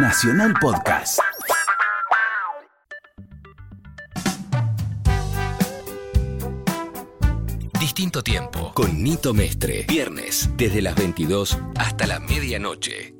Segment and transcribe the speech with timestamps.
[0.00, 1.18] Nacional Podcast.
[7.80, 9.84] Distinto tiempo con Nito Mestre.
[9.88, 13.16] Viernes desde las 22 hasta la medianoche.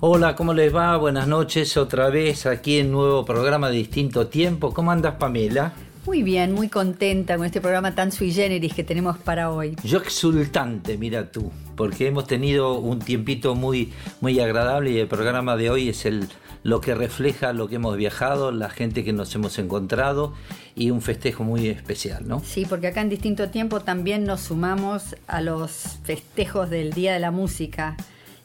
[0.00, 0.96] Hola, ¿cómo les va?
[0.96, 4.74] Buenas noches otra vez aquí en nuevo programa de Distinto Tiempo.
[4.74, 5.72] ¿Cómo andas, Pamela?
[6.06, 9.74] Muy bien, muy contenta con este programa tan sui generis que tenemos para hoy.
[9.82, 13.90] Yo exultante, mira tú, porque hemos tenido un tiempito muy,
[14.20, 16.28] muy agradable y el programa de hoy es el,
[16.62, 20.34] lo que refleja lo que hemos viajado, la gente que nos hemos encontrado
[20.74, 22.40] y un festejo muy especial, ¿no?
[22.44, 27.20] Sí, porque acá en Distinto Tiempo también nos sumamos a los festejos del Día de
[27.20, 27.96] la Música.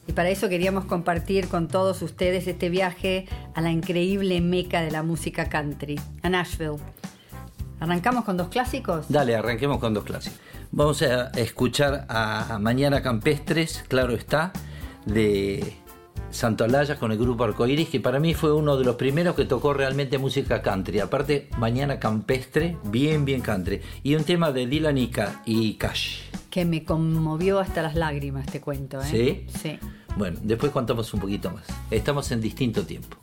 [0.08, 4.92] Y para eso queríamos compartir con todos ustedes este viaje a la increíble meca de
[4.92, 6.78] la música country, a Nashville.
[7.80, 9.06] ¿Arrancamos con dos clásicos?
[9.10, 10.40] Dale, arranquemos con dos clásicos.
[10.72, 14.52] Vamos a escuchar a Mañana Campestres, claro está,
[15.06, 15.78] de
[16.32, 19.46] Santo Alaya con el grupo Arcoiris, que para mí fue uno de los primeros que
[19.46, 21.00] tocó realmente música country.
[21.00, 23.82] Aparte, Mañana Campestre, bien, bien country.
[24.04, 26.24] Y un tema de Dylan y Cash.
[26.50, 29.02] Que me conmovió hasta las lágrimas, te cuento.
[29.02, 29.06] ¿eh?
[29.06, 29.46] ¿Sí?
[29.60, 29.80] Sí.
[30.18, 31.64] Bueno, después contamos un poquito más.
[31.90, 33.18] Estamos en distinto tiempo.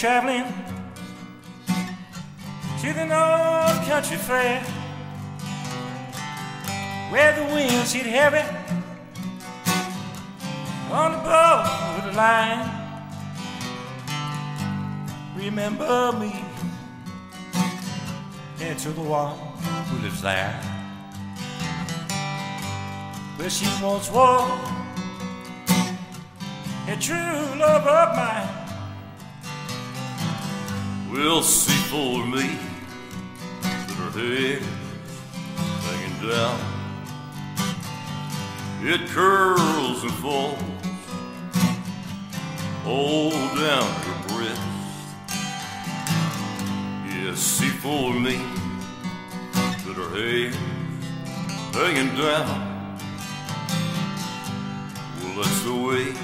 [0.00, 0.46] Traveling
[2.80, 4.62] to the North Country Fair,
[7.10, 8.40] where the winds hit heavy
[10.90, 12.66] on the boat line
[15.36, 16.32] remember me
[18.62, 20.58] and to the one who lives there?
[23.36, 24.70] Where she once was
[26.88, 28.49] a true love of mine
[31.22, 32.56] will see for me
[33.60, 34.62] that her head
[35.84, 36.58] hanging down
[38.82, 40.58] It curls and falls
[42.86, 44.62] all down her breast.
[47.12, 48.36] Yes, see for me
[49.84, 50.56] that her hair's
[51.74, 52.98] hanging down.
[55.20, 56.14] Well, that's the way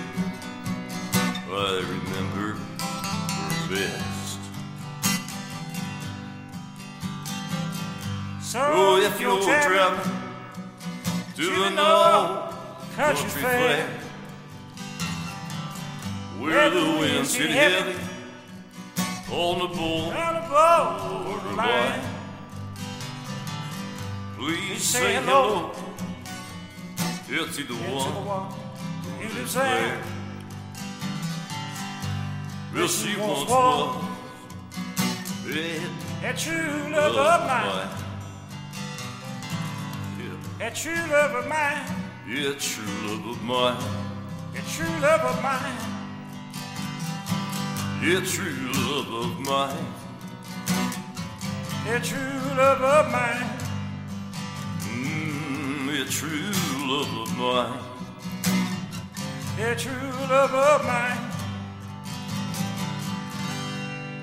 [1.52, 4.05] I remember her best.
[8.56, 10.00] So if you're traveling
[11.34, 12.54] to the north
[12.96, 13.86] country fair,
[16.38, 17.98] where the winds hit heavy
[19.30, 20.70] on the borderline,
[24.38, 25.72] please say hello.
[27.28, 28.52] It's either one
[29.20, 30.02] who lives there.
[32.74, 34.04] Well, she once was
[36.22, 38.05] That true love of mine,
[40.58, 41.86] that true love of mine,
[42.28, 43.76] yeah, true love of mine.
[44.54, 45.76] that true love of mine,
[48.02, 49.86] Yeah, true love of mine.
[51.84, 53.50] that true love of mine,
[54.80, 56.52] Mm, yeah, true
[56.88, 57.80] love of mine.
[59.56, 61.32] that true love of mine.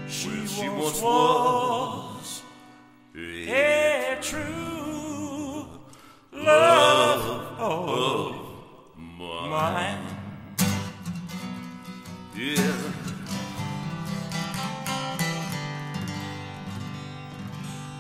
[0.10, 2.42] She, Well, she once was was.
[3.16, 4.73] Yeah, that true
[6.44, 8.36] love of
[9.50, 10.00] mine.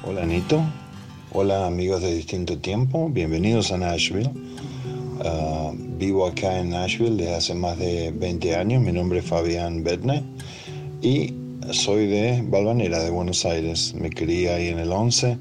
[0.06, 0.62] Hola Nito,
[1.31, 4.30] hola amigos de distinto tiempo, bienvenidos a Nashville.
[5.24, 9.84] Ah, vivo acá en Nashville desde hace más de 20 años, mi nombre es Fabián
[9.84, 10.24] Bedne
[11.01, 11.34] y
[11.72, 13.94] soy de Balvanera, de Buenos Aires.
[13.94, 15.38] Me crié ahí en el 11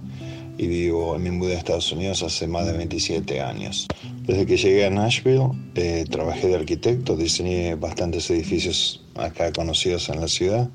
[0.58, 3.86] y vivo, me mudé a Estados Unidos hace más de 27 años.
[4.26, 10.20] Desde que llegué a Nashville eh, trabajé de arquitecto, diseñé bastantes edificios acá conocidos en
[10.20, 10.68] la ciudad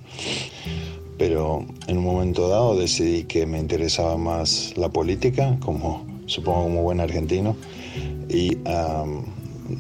[1.18, 6.83] pero en un momento dado decidí que me interesaba más la política, como supongo como
[6.83, 7.56] buen argentino,
[8.30, 9.25] y am,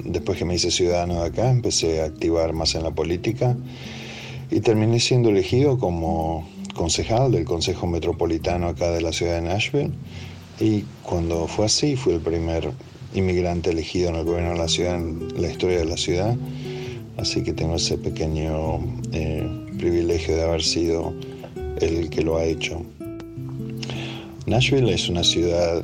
[0.05, 3.55] después que me hice ciudadano de acá empecé a activar más en la política
[4.49, 6.47] y terminé siendo elegido como
[6.77, 9.91] concejal del Consejo Metropolitano acá de la ciudad de Nashville
[10.59, 12.71] y cuando fue así fui el primer
[13.13, 16.37] inmigrante elegido en el gobierno de la ciudad, en la historia de la ciudad,
[17.17, 18.79] así que tengo ese pequeño
[19.11, 19.45] eh,
[19.77, 21.13] privilegio de haber sido
[21.81, 22.81] el que lo ha hecho.
[24.45, 25.83] Nashville es una ciudad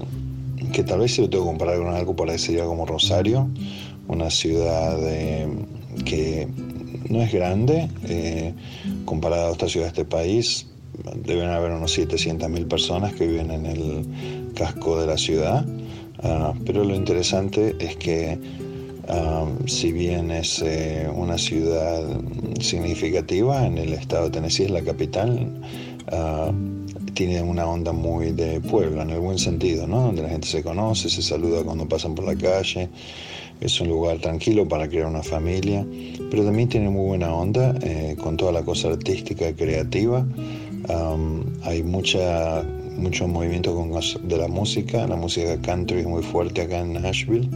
[0.71, 3.49] que tal vez si lo tengo que comparar con algo parecería como Rosario,
[4.07, 5.47] una ciudad eh,
[6.05, 6.47] que
[7.09, 8.53] no es grande eh,
[9.05, 10.67] comparada a otras ciudades de este país.
[11.15, 15.65] Deben haber unos 700.000 personas que viven en el casco de la ciudad,
[16.23, 18.39] Ah, pero lo interesante es que
[19.05, 22.01] Um, si bien es eh, una ciudad
[22.61, 25.51] significativa en el estado de Tennessee, es la capital,
[26.09, 30.03] uh, tiene una onda muy de pueblo, en el buen sentido, ¿no?
[30.03, 32.87] Donde la gente se conoce, se saluda cuando pasan por la calle,
[33.59, 35.85] es un lugar tranquilo para crear una familia,
[36.31, 40.25] pero también tiene muy buena onda eh, con toda la cosa artística y creativa.
[40.89, 42.63] Um, hay mucha
[42.97, 47.49] mucho movimiento con, de la música, la música country es muy fuerte acá en Nashville.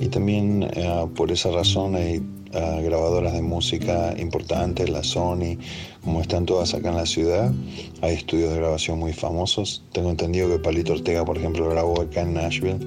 [0.00, 5.56] Y también uh, por esa razón hay uh, grabadoras de música importantes, la Sony,
[6.04, 7.52] como están todas acá en la ciudad,
[8.00, 9.82] hay estudios de grabación muy famosos.
[9.92, 12.78] Tengo entendido que Palito Ortega, por ejemplo, grabó acá en Nashville,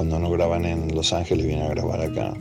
[0.00, 2.32] cuando no graban en Los Ángeles viene a grabar acá.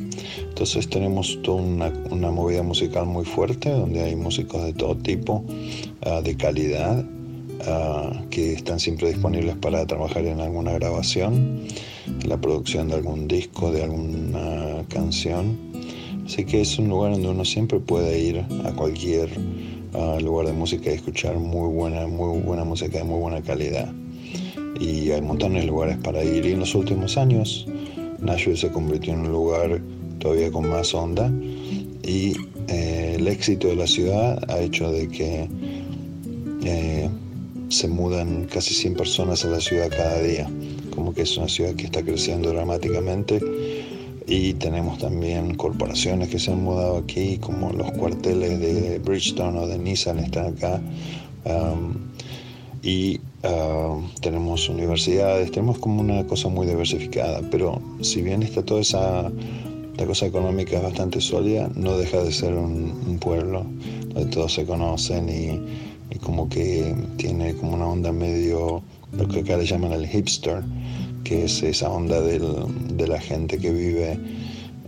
[0.47, 5.43] Entonces tenemos toda una, una movida musical muy fuerte, donde hay músicos de todo tipo,
[6.05, 7.03] uh, de calidad,
[8.29, 11.65] que están siempre disponibles para trabajar en alguna grabación
[12.23, 15.57] la producción de algún disco, de alguna canción.
[16.25, 19.29] Así que es un lugar donde uno siempre puede ir a cualquier
[19.93, 23.91] uh, lugar de música y escuchar muy buena, muy buena música de muy buena calidad.
[24.79, 26.45] Y hay montones de lugares para ir.
[26.45, 27.65] Y en los últimos años,
[28.19, 29.81] Nashville se convirtió en un lugar
[30.19, 31.31] todavía con más onda.
[32.03, 32.33] Y
[32.67, 35.47] eh, el éxito de la ciudad ha hecho de que
[36.63, 37.09] eh,
[37.69, 40.49] se mudan casi 100 personas a la ciudad cada día
[40.99, 43.39] como que es una ciudad que está creciendo dramáticamente
[44.27, 49.65] y tenemos también corporaciones que se han mudado aquí, como los cuarteles de Bridgestone o
[49.65, 50.81] de Nissan están acá.
[51.45, 51.93] Um,
[52.83, 58.81] y uh, tenemos universidades, tenemos como una cosa muy diversificada, pero si bien está toda
[58.81, 59.31] esa
[59.97, 63.65] la cosa económica es bastante sólida, no deja de ser un, un pueblo
[64.13, 68.81] donde todos se conocen y, y como que tiene como una onda medio
[69.11, 70.63] lo que acá le llaman el hipster,
[71.23, 74.19] que es esa onda de la gente que vive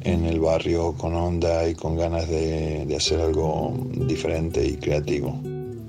[0.03, 3.73] en el barrio con onda y con ganas de, hacer algo
[4.07, 5.39] diferente y creativo.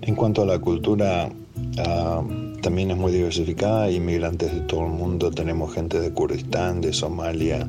[0.02, 1.30] En cuanto a la cultura,
[1.78, 2.22] ah,
[2.62, 7.68] también es muy diversificada, inmigrantes de todo el mundo, tenemos gente de Kurdistán, de Somalia,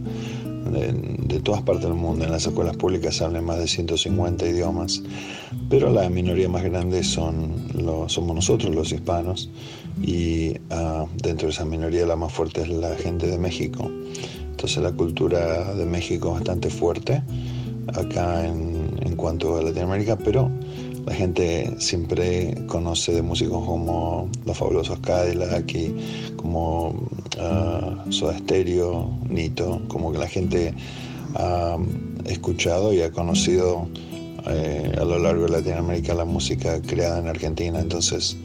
[0.72, 2.24] de, todas partes del mundo.
[2.24, 5.02] En las escuelas públicas hablan más de 150 idiomas,
[5.70, 7.68] pero la minoría más grande son
[8.08, 9.50] somos nosotros, los hispanos,
[10.02, 13.92] y ah, dentro de esa minoría la más fuerte es la gente de México.
[14.52, 17.22] Entonces la cultura de México es bastante fuerte
[17.96, 20.50] acá en, en cuanto a Latinoamérica, pero
[21.06, 25.96] la gente siempre conoce de músicos como Los Fabulosos Cadillac y
[26.36, 30.74] como uh, Soda Stereo, Nito, como que la gente
[31.36, 31.78] ha
[32.26, 33.88] escuchado y ha conocido
[34.48, 38.38] eh, a lo largo de Latinoamérica la música creada en Argentina, entonces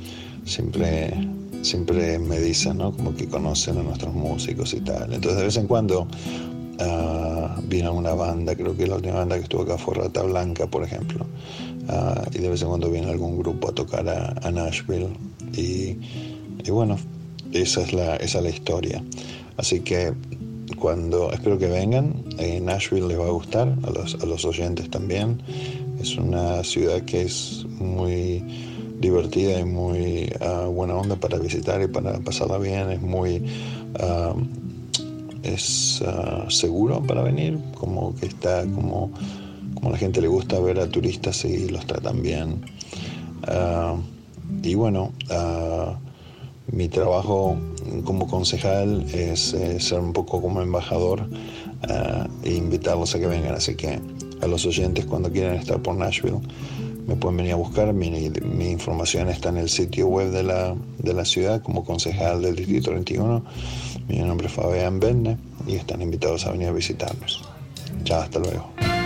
[0.44, 1.12] siempre
[1.62, 2.92] siempre me dicen, ¿no?
[2.92, 5.12] Como que conocen a nuestros músicos y tal.
[5.12, 6.02] Entonces de vez en cuando
[6.80, 10.66] uh, viene una banda, creo que la última banda que estuvo acá fue Rata Blanca,
[10.66, 11.26] por ejemplo.
[11.88, 15.08] Uh, y de vez en cuando viene algún grupo a tocar a, Nashville.
[15.56, 15.96] Y,
[16.70, 16.98] bueno,
[17.52, 19.02] esa es, la, esa es la historia.
[19.56, 20.12] Así que
[20.78, 24.90] cuando espero que vengan, en Nashville les va a gustar, a los, a los oyentes
[24.90, 25.40] también.
[25.98, 28.44] Es una ciudad que es muy
[29.00, 32.90] divertida y muy ah, buena onda para visitar y para pasarla bien.
[32.90, 33.44] Es muy
[33.98, 34.34] ah,
[35.42, 39.10] es ah, seguro para venir, como que está como,
[39.78, 42.64] como a la gente le gusta ver a turistas y los tratan bien.
[44.62, 45.12] y bueno,
[46.72, 47.56] mi trabajo
[48.04, 51.28] como concejal es ser un poco como embajador
[52.42, 53.54] e invitarlos a que vengan.
[53.54, 54.00] Así que
[54.40, 56.40] a los oyentes cuando quieran estar por Nashville,
[57.06, 57.94] me pueden venir a buscar.
[57.94, 58.16] Mi,
[58.68, 62.90] información está en el sitio web de la, de la ciudad como concejal del Distrito
[62.90, 63.44] 21.
[64.08, 67.44] Mi nombre es Fabián Benne y están invitados a venir a visitarnos.
[68.02, 68.97] Chao, hasta luego.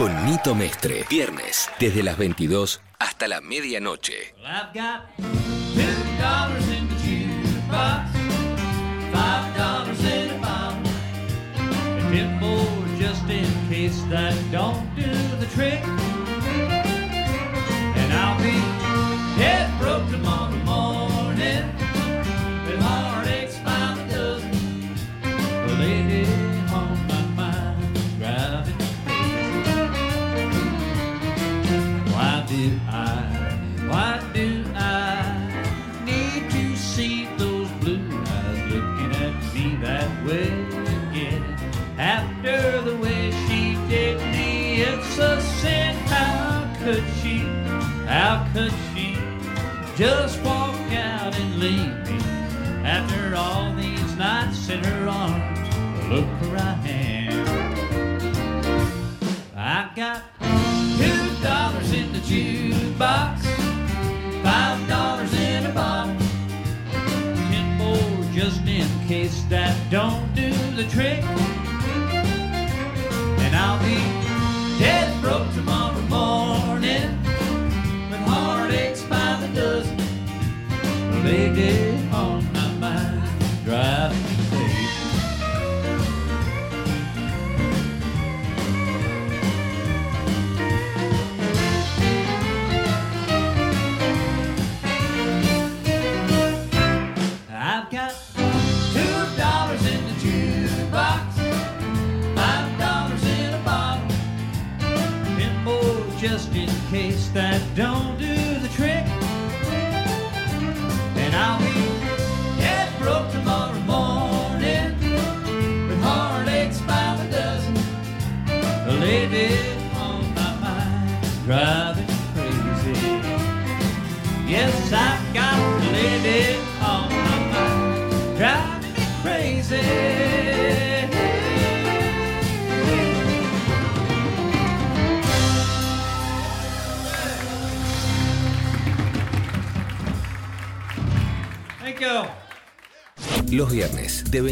[0.00, 1.04] Con Nito Mestre.
[1.10, 4.34] Viernes, desde las 22 hasta la medianoche.
[4.42, 6.00] Well,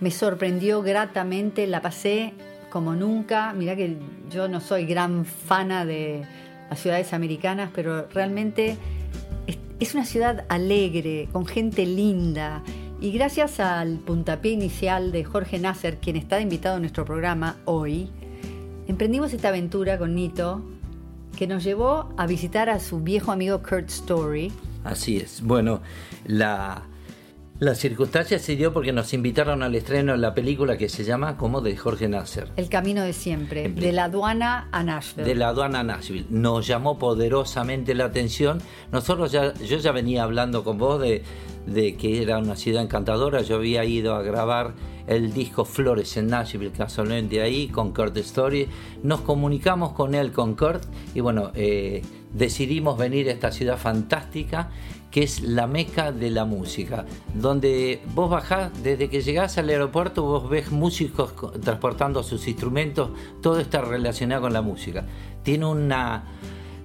[0.00, 2.32] me sorprendió gratamente, la pasé
[2.70, 3.52] como nunca.
[3.52, 3.96] Mirá que
[4.30, 6.22] yo no soy gran fana de
[6.70, 8.76] las ciudades americanas, pero realmente
[9.78, 12.62] es, una ciudad alegre, con gente linda.
[13.00, 18.08] Y gracias al puntapié inicial de Jorge Nasser, quien está invitado a nuestro programa hoy,
[18.86, 20.64] emprendimos esta aventura con Nito
[21.36, 24.52] que nos llevó a visitar a su viejo amigo Kurt Story,
[24.84, 25.40] Así es.
[25.42, 25.80] Bueno,
[26.26, 26.82] la,
[27.64, 31.38] la circunstancia se dio porque nos invitaron al estreno de la película que se llama
[31.38, 32.48] como de Jorge Nasser.
[32.56, 35.26] El camino de siempre, de la aduana a Nashville.
[35.26, 36.26] de la aduana a Nashville.
[36.28, 38.60] Nos llamó poderosamente la atención.
[38.92, 41.22] Nosotros ya, yo ya venía hablando con vos de,
[41.66, 43.40] de que era una ciudad encantadora.
[43.40, 44.74] Yo había ido a grabar
[45.06, 48.68] el disco Flores en Nashville, casualmente ahí, con Kurt Story.
[49.02, 54.70] Nos comunicamos con él, con Kurt, y bueno, eh, decidimos venir a esta ciudad fantástica
[55.14, 60.24] que es la meca de la música, donde vos bajás, desde que llegás al aeropuerto,
[60.24, 65.06] vos ves músicos co- transportando sus instrumentos, todo está relacionado con la música.
[65.44, 66.24] Tiene una,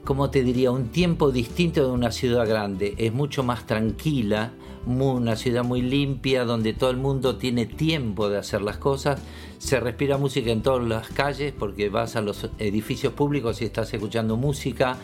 [0.06, 4.52] como te diría, un tiempo distinto de una ciudad grande, es mucho más tranquila,
[4.86, 9.20] una ciudad muy limpia, donde todo el mundo tiene tiempo de hacer las cosas,
[9.58, 13.92] se respira música en todas las calles, porque vas a los edificios públicos y estás
[13.92, 14.98] escuchando música,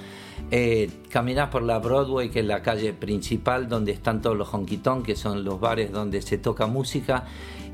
[0.51, 4.51] eh, caminás por la Broadway, que es la calle principal donde están todos los
[4.83, 7.25] tonk, que son los bares donde se toca música,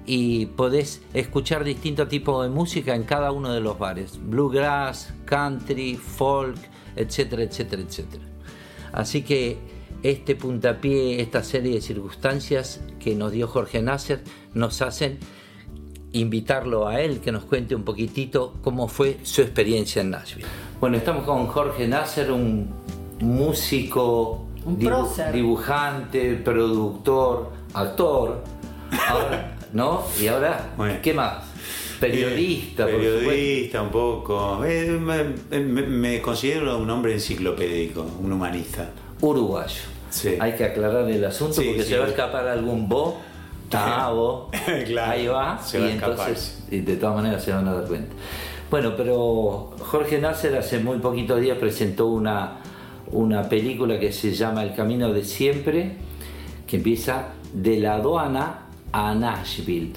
[0.06, 5.96] y podés escuchar distintos tipos de música en cada uno de los bares: bluegrass, country,
[5.96, 6.58] folk,
[6.96, 8.24] etcétera, etcétera, etcétera.
[8.94, 9.58] Así que
[10.04, 15.20] este puntapié, esta serie de circunstancias que nos dio Jorge Nasser, nos hacen
[16.14, 20.46] invitarlo a él que nos cuente un poquitito cómo fue su experiencia en Nashville.
[20.80, 22.70] Bueno, estamos con Jorge Nasser, un
[23.20, 25.32] músico, Un dibu- prócer.
[25.34, 28.44] dibujante, productor, actor,
[29.08, 30.02] ahora, ¿no?
[30.20, 30.96] Y ahora, Bueno.
[31.02, 31.44] ¿qué más?
[32.00, 34.64] Periodista, Eh, por periodista un poco.
[34.66, 38.90] Eh, me, me- me considero un hombre enciclopédico, un humanista.
[39.22, 39.82] Uruguayo.
[40.10, 40.36] Sí.
[40.40, 41.90] Hay que aclarar el asunto Sí, porque sí.
[41.90, 43.18] se va a escapar algún bo,
[43.72, 44.50] tabo,
[44.86, 47.86] Claro, ahí va, se y a entonces y de todas maneras se van a dar
[47.86, 48.16] cuenta.
[48.70, 52.60] Bueno, pero Jorge Nasser hace muy poquitos días presentó una,
[53.12, 55.98] una película que se llama El Camino de Siempre,
[56.66, 59.92] que empieza de la aduana a Nashville.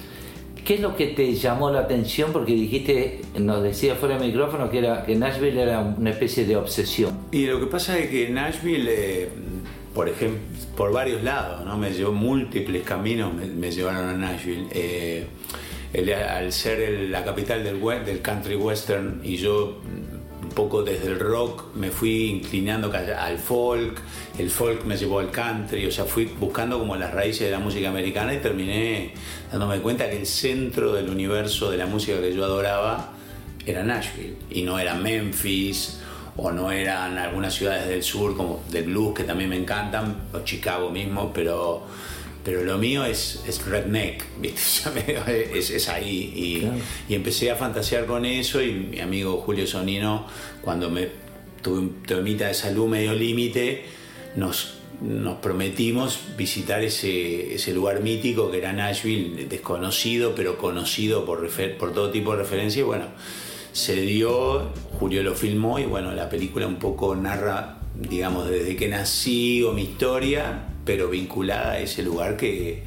[0.65, 2.33] ¿Qué es lo que te llamó la atención?
[2.33, 6.57] Porque dijiste, nos decía fuera del micrófono que, era, que Nashville era una especie de
[6.57, 7.17] obsesión.
[7.31, 9.29] Y lo que pasa es que Nashville, eh,
[9.95, 10.41] por ejemplo,
[10.75, 11.77] por varios lados, ¿no?
[11.77, 14.67] Me llevó múltiples caminos, me, llevaron a Nashville.
[14.71, 15.25] Eh,
[16.29, 19.79] al ser la capital del, del country western y yo
[20.43, 24.01] un poco desde el rock me fui inclinando al folk,
[24.37, 27.59] el folk me llevó al country, o sea, fui buscando como las raíces de la
[27.59, 29.13] música americana y terminé
[29.49, 33.13] dándome cuenta que el centro del universo de la música que yo adoraba
[33.65, 36.01] era Nashville y no era Memphis
[36.37, 40.39] o no eran algunas ciudades del sur como del blues que también me encantan o
[40.39, 41.83] Chicago mismo pero
[42.43, 45.17] pero lo mío es, es redneck ¿viste?
[45.57, 46.75] Es, es ahí y, Claro.
[47.09, 50.27] y empecé a fantasear con eso y mi amigo Julio Sonino
[50.61, 51.07] cuando me
[51.61, 53.85] tuve un temita de salud medio límite
[54.35, 61.41] nos nos prometimos visitar ese, ese lugar mítico que era Nashville, desconocido pero conocido por,
[61.45, 62.79] refer- por todo tipo de referencia.
[62.79, 63.07] Y bueno,
[63.75, 68.87] se dio, Julio lo filmó y bueno, la película un poco narra, digamos, desde que
[68.87, 72.83] nací o mi historia, pero vinculada a ese lugar que,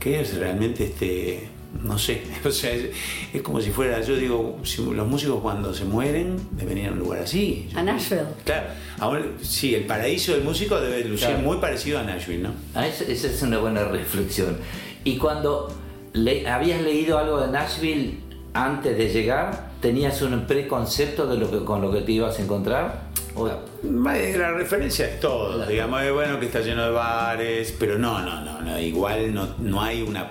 [0.00, 1.48] que es realmente este.
[1.84, 2.86] No sé, o sea, es,
[3.32, 6.92] es como si fuera, yo digo, si los músicos cuando se mueren deben ir a
[6.92, 7.68] un lugar así.
[7.76, 8.24] A Nashville.
[8.44, 8.66] Claro,
[8.98, 11.42] ahora sí, el paraíso del músico debe lucir Claro.
[11.44, 12.50] muy parecido a Nashville, ¿no?
[12.74, 14.58] Ah, esa, esa es una buena reflexión.
[15.04, 15.72] Y cuando
[16.12, 18.18] le- habías leído algo de Nashville
[18.52, 22.42] antes de llegar, ¿tenías un preconcepto de lo que, con lo que te ibas a
[22.42, 23.10] encontrar?
[23.34, 23.50] O-
[23.82, 28.42] La referencia es todo, digamos, es bueno que está lleno de bares, pero no, no,
[28.44, 30.30] no, no igual no, no hay una...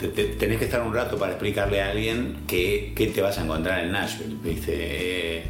[0.00, 3.38] te- te- tenés que estar un rato para explicarle a alguien qué, qué te vas
[3.38, 4.72] a encontrar en Nashville, ¿viste?
[5.38, 5.42] Eh,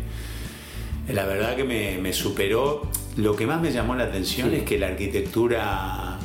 [1.13, 2.83] la verdad que me, me superó.
[3.17, 4.57] Lo que más me llamó la atención Sí.
[4.57, 6.18] es que la arquitectura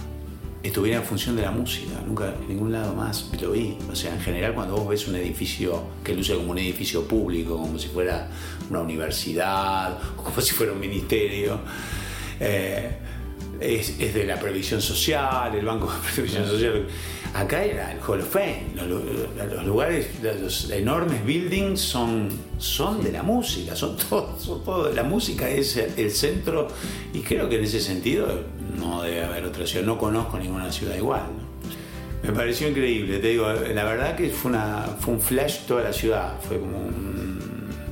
[0.63, 2.01] estuviera en función de la música.
[2.07, 3.77] Nunca en ningún lado más lo vi.
[3.91, 7.57] O sea, en general cuando vos ves un edificio que luce como un edificio público,
[7.57, 8.29] como si fuera
[8.69, 11.59] una universidad, o como si fuera un ministerio,
[12.39, 12.97] eh,
[13.59, 16.87] es, es de la previsión social, el Banco de Previsión Social.
[17.33, 18.67] Acá era el Hall of Fame.
[18.75, 19.01] Los, lu-
[19.55, 24.91] los lugares, los enormes buildings son, son de la música, son todo.
[24.93, 26.67] La música es el centro
[27.13, 28.27] y creo que en ese sentido
[28.77, 29.85] no debe haber otra ciudad.
[29.85, 31.21] No conozco ninguna ciudad igual.
[31.23, 32.29] ¿no?
[32.29, 35.91] Me pareció increíble, te digo, la verdad que fue, una, fue un flash toda la
[35.93, 36.33] ciudad.
[36.47, 37.33] Fue como un.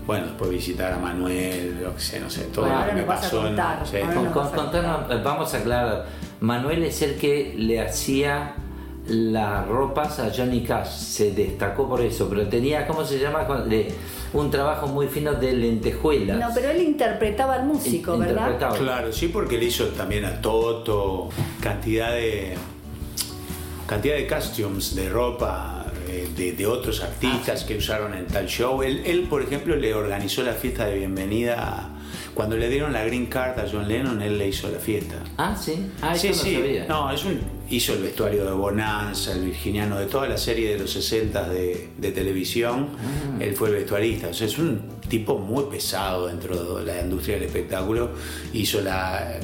[0.06, 3.04] Bueno, después visitar a Manuel, lo que sé, no sé, todo Bueno, lo que me
[3.04, 3.40] pasó.
[3.42, 3.98] en- contar, sí.
[3.98, 6.06] ahora Con- con- vamos a aclarar.
[6.42, 8.56] Manuel es el que le hacía
[9.08, 13.48] las ropas a Johnny Cash, se destacó por eso, pero tenía, ¿cómo se llama?
[14.34, 16.38] Un trabajo muy fino de lentejuelas.
[16.38, 18.52] No, pero él interpretaba al músico, ¿verdad?
[18.52, 18.78] Interpretaba.
[18.78, 21.30] Claro, sí, porque le hizo también a Toto
[21.62, 22.56] cantidad de
[23.88, 28.82] cantidad de costumes, de ropa eh, de, de otros artistas que usaron en tal show.
[28.84, 31.90] Él, él, por ejemplo, le organizó la fiesta de bienvenida.
[32.34, 35.16] Cuando le dieron la green card a John Lennon, él le hizo la fiesta.
[35.38, 35.92] Ah, sí.
[36.02, 36.56] Ah, sí, eso no sí.
[36.56, 36.86] sabía.
[36.86, 40.80] No, es un, hizo el vestuario de Bonanza, el virginiano, de toda la serie de
[40.80, 42.90] los 60 de, de televisión.
[42.98, 43.38] Ah.
[43.44, 44.28] Él fue el vestuarista.
[44.28, 48.12] O sea, es un tipo muy pesado dentro de la industria del espectáculo.
[48.54, 49.40] Hizo la.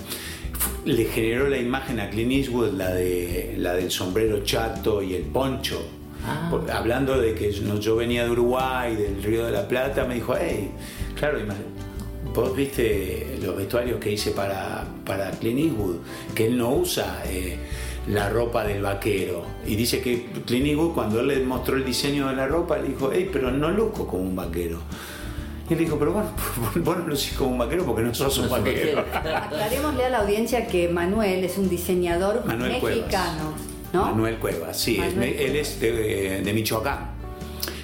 [0.86, 5.24] Le generó la imagen a Clint Eastwood, la, de, la del sombrero chato y el
[5.24, 5.82] poncho.
[6.26, 6.48] Ah.
[6.50, 10.16] Por- hablando de que yo, yo venía de Uruguay, del Río de la Plata, me
[10.16, 10.72] dijo, hey,
[11.16, 11.40] claro,
[12.34, 15.98] vos viste los vestuarios que hice para, para Clint Eastwood,
[16.36, 17.58] que él no usa eh,
[18.08, 19.44] la ropa del vaquero.
[19.66, 22.90] Y dice que Clint Eastwood, cuando él le mostró el diseño de la ropa, le
[22.90, 24.80] dijo, hey, pero no luzco como un vaquero.
[25.70, 26.30] Y él dijo, pero bueno,
[26.84, 29.04] vos no lucís como un vaquero porque no sos un vaquero.
[29.24, 32.98] Aclarémosle a la audiencia que Manuel es un diseñador Manuel Cuevas.
[33.00, 33.54] mexicano,
[33.92, 34.06] ¿no?
[34.06, 37.10] Manuel Cuevas, sí, Manuel él es de, de Michoacán,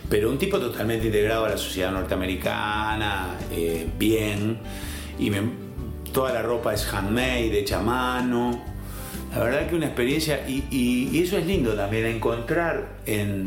[0.09, 4.59] pero un tipo totalmente integrado a la sociedad norteamericana, eh, bien,
[5.19, 5.41] y me-
[6.13, 8.72] toda la ropa es handmade, hecha a mano.
[9.33, 13.45] La verdad que una experiencia, y, y- y eso es lindo también, encontrar en,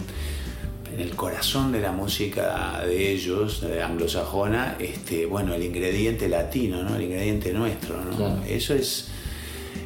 [0.92, 6.82] en el corazón de la música de ellos, de anglosajona, este, bueno, el ingrediente latino,
[6.82, 6.96] ¿no?
[6.96, 8.02] el ingrediente nuestro.
[8.04, 8.16] ¿no?
[8.16, 8.42] Claro.
[8.48, 9.08] Eso es,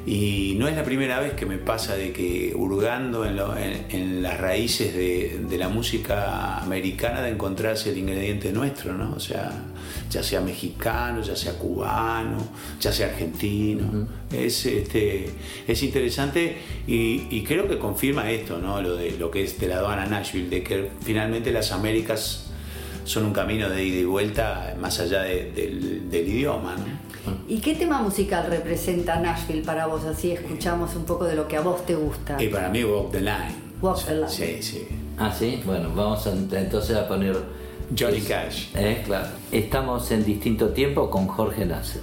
[0.06, 3.86] Y no es la primera vez que me pasa de que hurgando en, lo- en-
[3.90, 9.12] en las raíces de, de la música americana de encontrarse el ingrediente nuestro, ¿no?
[9.14, 9.52] O sea,
[10.10, 12.38] ya sea mexicano, ya sea cubano,
[12.80, 14.08] ya sea argentino.
[14.32, 15.28] es, este,
[15.68, 18.80] es interesante y, y creo que confirma esto, ¿no?
[18.80, 22.46] Lo de lo que es de la aduana Nashville, de que finalmente las Américas
[23.04, 27.09] son un camino de ida y vuelta más allá de- del, del idioma, ¿no?
[27.48, 30.04] ¿Y qué tema musical representa Nashville para vos?
[30.04, 32.42] Así escuchamos un poco de lo que a vos te gusta.
[32.42, 33.54] Y para mí Walk the Line.
[33.82, 34.28] Walk the Line.
[34.28, 34.88] Sí, sí.
[35.18, 37.36] Ah, sí, bueno, vamos a- entonces a poner.
[37.98, 38.66] Johnny es- Cash.
[38.76, 39.26] Eh, claro.
[39.50, 42.02] Estamos en distinto tiempo con Jorge Nasser.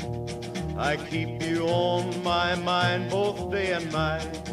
[0.81, 4.49] I keep you on my mind both day and night.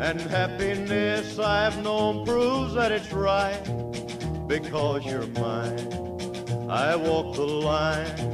[0.00, 3.62] And happiness I've known proves that it's right
[4.48, 5.78] because you're mine.
[6.68, 8.33] I walk the line.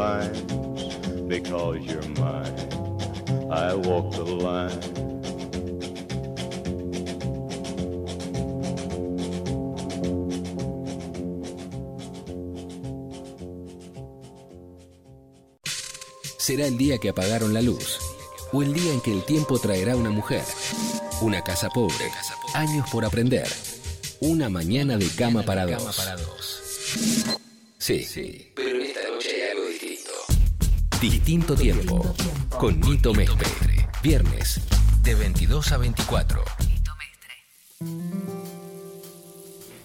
[1.81, 4.71] Because you're mine, I walk the line.
[16.37, 17.99] Será el día que apagaron la luz,
[18.51, 20.43] o el día en que el tiempo traerá una mujer,
[21.21, 22.11] una casa pobre,
[22.53, 23.47] años por aprender,
[24.19, 26.01] una mañana de cama para dos.
[27.77, 28.50] Sí,
[31.01, 32.13] Distinto tiempo,
[32.59, 33.87] con Nito Mestre.
[34.03, 34.61] Viernes,
[35.03, 36.41] de 22 a 24.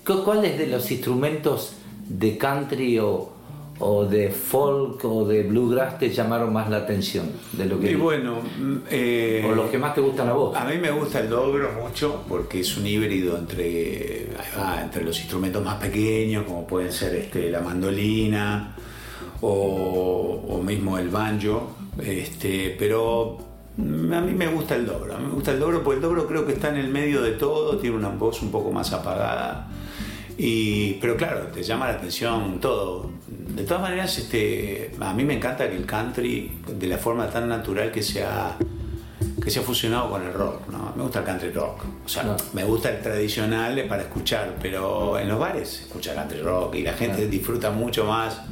[0.06, 1.72] ¿Cu- ¿Cuáles de los instrumentos
[2.08, 3.32] de country o,
[3.78, 7.30] o de folk o de bluegrass te llamaron más la atención?
[7.52, 10.54] De lo que, Y bueno, mm, eh, o los que más te gustan a vos.
[10.54, 14.28] A mí me gusta el dobro mucho porque es un híbrido entre,
[14.82, 18.75] entre los instrumentos más pequeños, como pueden ser este, la mandolina
[19.40, 21.72] o, o mismo el banjo.
[22.02, 23.38] Este, pero
[23.78, 23.80] a
[24.20, 25.14] mí me gusta el dobro.
[25.14, 27.22] A mí me gusta el dobro porque el dobro creo que está en el medio
[27.22, 29.68] de todo, tiene una voz un poco más apagada.
[30.38, 33.10] Y, pero claro, te llama la atención todo.
[33.26, 37.48] De todas maneras, este, a mí me encanta que el country, de la forma tan
[37.48, 38.54] natural que se ha,
[39.42, 40.92] que se ha fusionado con el rock, ¿no?
[40.94, 41.84] Me gusta el country rock.
[42.04, 42.36] O sea, Claro.
[42.52, 46.82] me gusta el tradicional para escuchar, pero en los bares se escucha country rock y
[46.82, 48.42] la gente disfruta mucho más.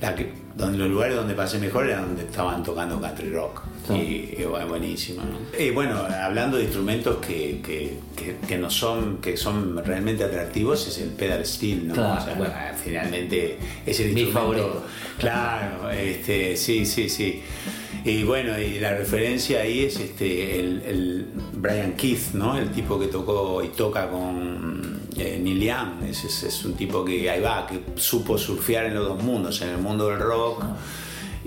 [0.00, 3.62] La que, donde, los lugares donde pasé mejor eran donde estaban tocando country rock.
[3.90, 5.38] Y, y bueno, buenísimo, ¿no?
[5.58, 10.88] Y bueno, hablando de instrumentos que, que, que- que no son, que son realmente atractivos,
[10.88, 11.94] es el pedal steel, ¿no?
[11.94, 12.52] Claro, O sea, bueno.
[12.82, 14.62] finalmente es el Mi instrumento.
[14.62, 14.86] favorito.
[15.18, 17.42] Claro, este, sí, sí, sí.
[18.08, 22.56] Y bueno, y la referencia ahí es este el, Brian Keith, ¿no?
[22.56, 26.04] El tipo que tocó y toca con eh, Neil Young.
[26.08, 29.60] Es, es- es un tipo que ahí va, que supo surfear en los dos mundos,
[29.62, 30.62] en el mundo del rock.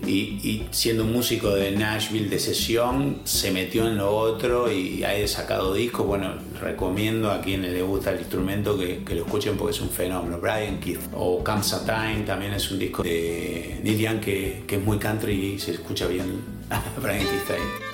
[0.06, 5.04] Y, y siendo un músico de Nashville de sesión, se metió en lo otro y
[5.04, 6.06] ha sacado discos.
[6.06, 9.90] Bueno, recomiendo a quienes les gusta el instrumento que, que lo escuchen porque es un
[9.90, 10.40] fenómeno.
[10.40, 14.76] Brian Keith o Comes a Time también es un disco de Neil Young que, que
[14.76, 16.42] es muy country y se escucha bien
[17.02, 17.88] Brian Keith ahí.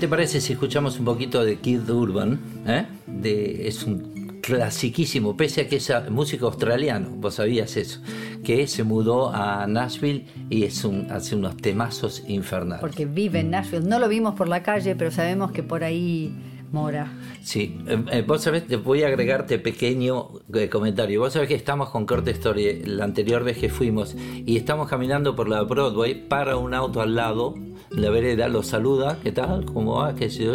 [0.00, 2.40] Te parece si escuchamos un poquito de Kid Urban?
[2.66, 2.86] ¿eh?
[3.06, 8.00] De, es un clasiquísimo, pese a que es músico australiano, vos sabías eso,
[8.42, 12.80] que se mudó a Nashville y es un, hace unos temazos infernales.
[12.80, 13.86] Porque vive en Nashville.
[13.86, 16.34] No lo vimos por la calle, pero sabemos que por ahí
[16.72, 17.12] mora.
[17.42, 21.20] Sí, eh, eh, vos sabés, te voy a agregarte pequeño eh, comentario.
[21.20, 25.36] Vos sabés que estamos con Corte Story la anterior vez que fuimos y estamos caminando
[25.36, 27.54] por la Broadway, para un auto al lado,
[27.90, 29.64] la vereda, lo saluda, ¿qué tal?
[29.64, 30.14] ¿Cómo va?
[30.14, 30.54] ¿Qué yo?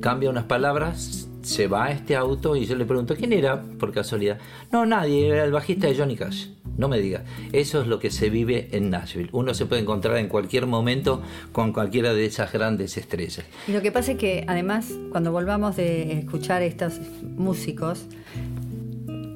[0.00, 3.92] Cambia unas palabras, se va a este auto y yo le pregunto, ¿quién era por
[3.92, 4.38] casualidad?
[4.70, 6.46] No, nadie, era el bajista de Johnny Cash.
[6.76, 9.28] No me diga, eso es lo que se vive en Nashville.
[9.32, 11.20] Uno se puede encontrar en cualquier momento
[11.52, 13.44] con cualquiera de esas grandes estrellas.
[13.68, 16.98] Y lo que pasa es que además, cuando volvamos de escuchar estos
[17.36, 18.06] músicos,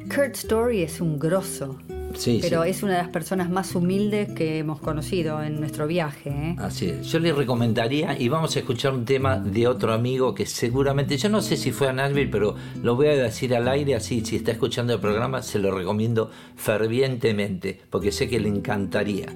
[0.08, 1.78] Kurt Story es un grosso.
[2.16, 2.70] Sí, pero sí.
[2.70, 6.30] es una de las personas más humildes que hemos conocido en nuestro viaje.
[6.30, 6.56] ¿eh?
[6.58, 7.06] Así es.
[7.06, 11.28] Yo le recomendaría, y vamos a escuchar un tema de otro amigo que seguramente, yo
[11.28, 14.36] no sé si fue a Nashville, pero lo voy a decir al aire, así si
[14.36, 19.26] está escuchando el programa, se lo recomiendo fervientemente, porque sé que le encantaría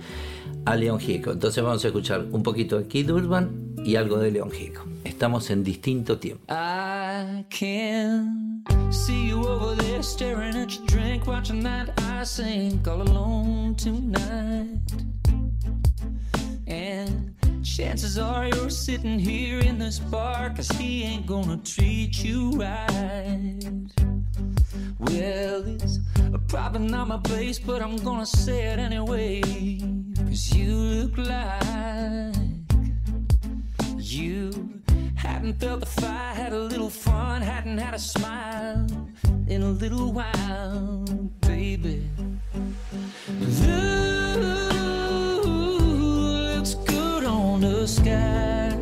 [0.65, 1.31] a León Gieco.
[1.31, 4.83] Entonces vamos a escuchar un poquito de Kid Urban y algo de León Gieco.
[5.05, 6.45] Estamos en distinto tiempo.
[6.49, 13.03] I can see you over there staring at your drink, watching that I sink all
[13.03, 14.79] alone tonight.
[16.67, 17.31] And
[17.63, 23.61] Chances are you're sitting here in this bar, cause he ain't gonna treat you right.
[24.99, 25.99] Well, it's
[26.49, 29.41] probably not my place, but I'm gonna say it anyway.
[30.27, 32.60] Cause you look like
[34.13, 34.51] you
[35.15, 38.87] hadn't felt the fire, had a little fun, hadn't had a smile
[39.47, 41.05] in a little while,
[41.41, 42.09] baby.
[43.29, 43.81] Blue
[45.43, 48.77] looks good on the sky.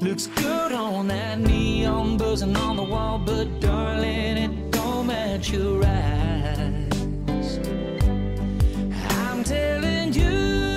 [0.00, 5.84] Looks good on that neon buzzing on the wall, but darling, it don't match your
[5.84, 7.58] eyes.
[9.10, 10.71] I'm telling you,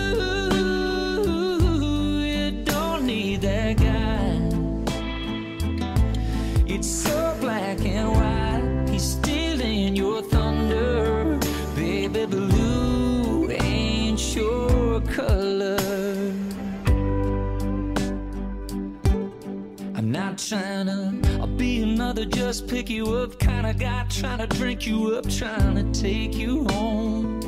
[20.38, 24.86] trying to I'll be another just pick you up kind of guy trying to drink
[24.86, 27.40] you up, trying to take you home.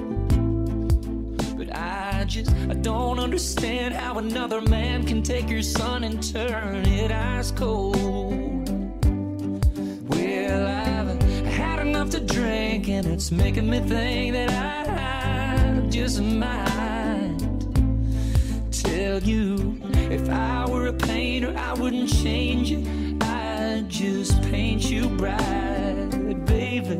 [1.57, 6.85] But I just I don't understand how another man can take your son and turn
[6.85, 8.69] it ice cold.
[10.07, 17.37] Well, I've had enough to drink, and it's making me think that I just might
[18.71, 19.81] tell you
[20.11, 22.87] if I were a painter, I wouldn't change it.
[23.23, 26.99] I'd just paint you bright, baby.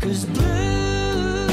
[0.00, 1.46] Cause blue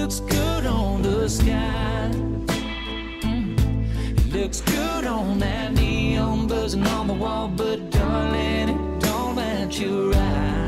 [0.00, 2.10] looks good on the sky.
[4.32, 10.14] Looks good on that neon buzzing on the wall, but darling, it don't match your
[10.14, 10.63] eyes.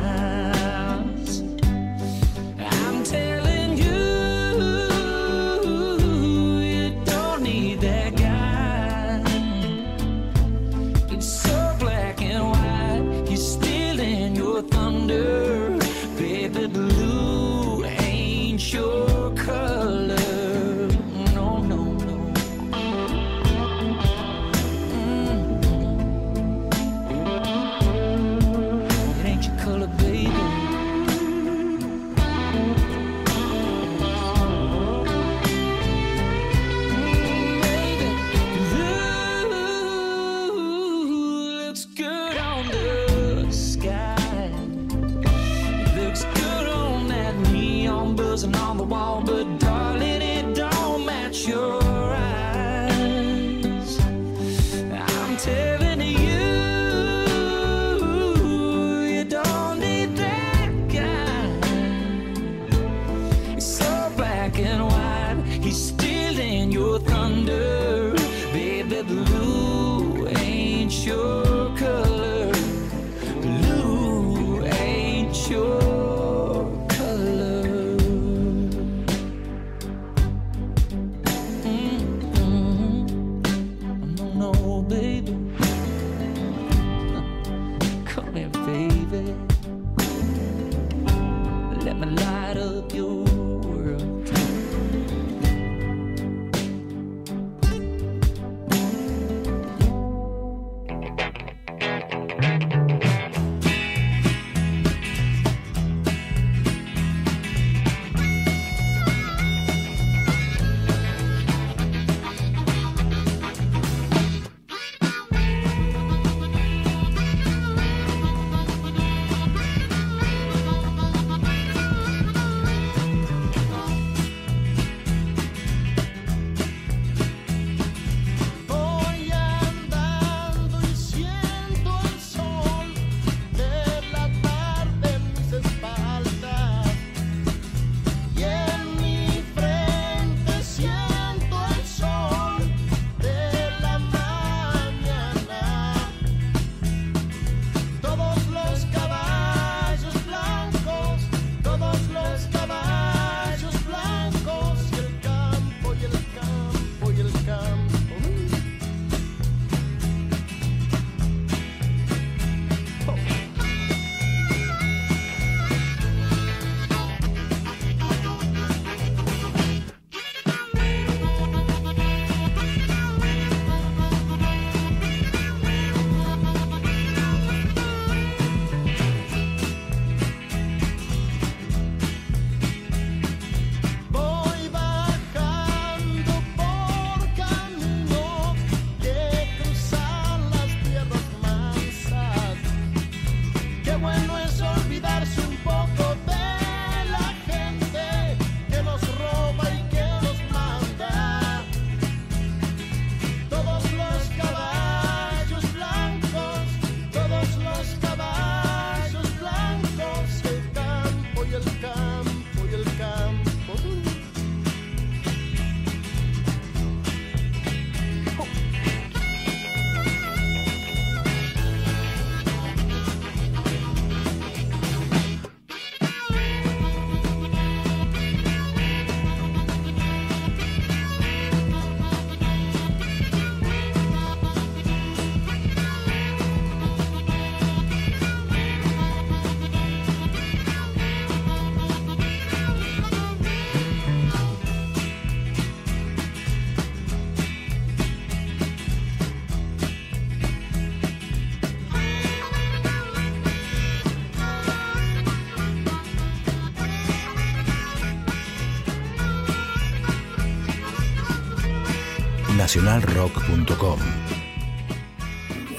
[262.83, 263.99] nacionalrock.com.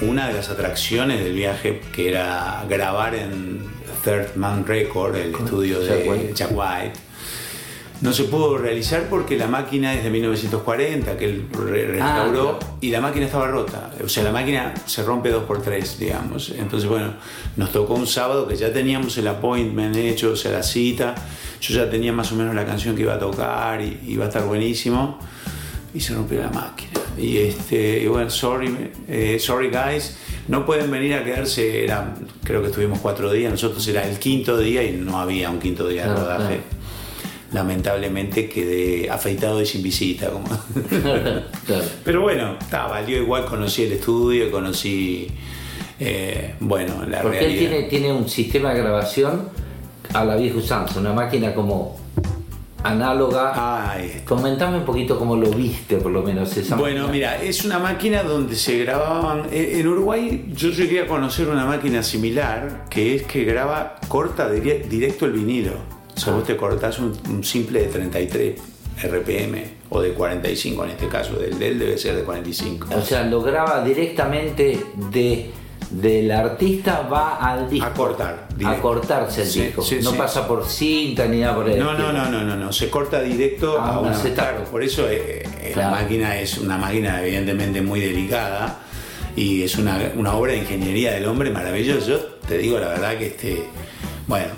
[0.02, 3.60] Una de las atracciones del viaje, que era grabar en
[4.04, 6.32] Third Man Record, el estudio de.
[6.34, 6.92] Jack White,
[8.00, 12.58] no se pudo realizar porque la máquina es de 1940, que él re- restauró, Ah,
[12.58, 12.76] claro.
[12.80, 13.90] y la máquina estaba rota.
[14.04, 16.50] O sea, la máquina se rompe dos por tres, digamos.
[16.50, 17.14] Entonces, bueno,
[17.56, 21.14] nos tocó un sábado que ya teníamos el appointment hecho, o sea, la cita.
[21.60, 24.28] Yo ya tenía más o menos la canción que iba a tocar y iba a
[24.28, 25.18] estar buenísimo.
[25.94, 26.87] Y se rompió la máquina.
[27.20, 30.16] Y, este, y bueno, sorry, eh, sorry guys,
[30.48, 31.84] no pueden venir a quedarse.
[31.84, 32.14] Era,
[32.44, 35.88] creo que estuvimos cuatro días, nosotros era el quinto día y no había un quinto
[35.88, 36.46] día de Claro, rodaje.
[36.56, 36.78] claro.
[37.52, 40.28] Lamentablemente quedé afeitado y sin visita.
[40.30, 40.46] Como.
[41.66, 41.84] Claro.
[42.04, 45.28] Pero bueno, está, valió igual, conocí el estudio, conocí,
[46.00, 47.70] eh, bueno, la Porque él realidad.
[47.70, 49.48] tiene, tiene un sistema de grabación
[50.14, 51.98] a la vieja usanza, una máquina como
[52.84, 53.90] análoga.
[53.92, 57.12] Ay, Comentame un poquito cómo lo viste, por lo menos esa Bueno, máquina.
[57.36, 59.46] mira, es una máquina donde se grababan.
[59.50, 64.50] En en Uruguay yo llegué a conocer una máquina similar que es que graba, corta
[64.52, 65.72] dire- directo el vinilo.
[66.16, 68.60] O sea, vos te cortás un, un simple de 33
[69.04, 71.34] RPM o de 45 en este caso.
[71.34, 72.88] Del del debe ser de 45.
[72.96, 74.80] O sea, lo graba directamente
[75.12, 75.50] de
[75.90, 77.86] del artista va al disco.
[77.86, 79.82] A cortar, A cortarse el Sí, disco.
[79.82, 80.16] sí, no sí.
[80.18, 83.20] pasa por cinta ni nada por el No, no, no, no, no, no, se corta
[83.22, 85.90] directo Ah, a un una claro, por eso eh, eh, Claro.
[85.96, 88.78] la máquina es una máquina evidentemente muy delicada
[89.36, 92.06] y es una, una obra de ingeniería del hombre maravillosa.
[92.06, 93.64] Yo te digo la verdad que este,
[94.26, 94.48] bueno,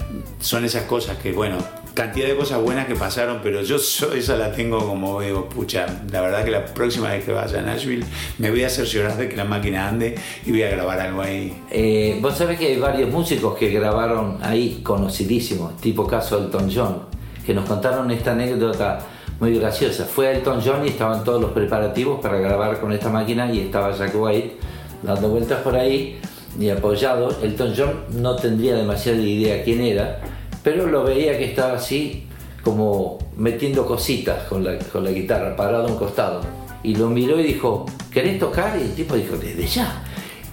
[0.40, 1.58] son esas cosas que, bueno,
[1.94, 6.20] cantidad de cosas buenas que pasaron, pero yo esa la tengo como digo, pucha, la
[6.20, 8.04] verdad que la próxima vez que vaya a Nashville
[8.38, 10.14] me voy a hacer llorar de que la máquina ande
[10.46, 11.52] y voy a grabar algo ahí.
[11.70, 17.02] Eh, Vos sabés que hay varios músicos que grabaron ahí conocidísimos, tipo caso Elton John,
[17.44, 19.00] que nos contaron esta anécdota
[19.40, 20.04] muy graciosa.
[20.04, 23.96] Fue Elton John y estaban todos los preparativos para grabar con esta máquina y estaba
[23.96, 24.56] Jack White
[25.02, 26.20] dando vueltas por ahí
[26.58, 27.34] y apoyado.
[27.42, 30.20] Elton John no tendría demasiada idea quién era,
[30.62, 32.26] pero lo veía que estaba así
[32.62, 36.40] como metiendo cositas con la, con la guitarra, parado a un costado.
[36.82, 38.78] Y lo miró y dijo, ¿querés tocar?
[38.78, 40.02] Y el tipo dijo, desde ya.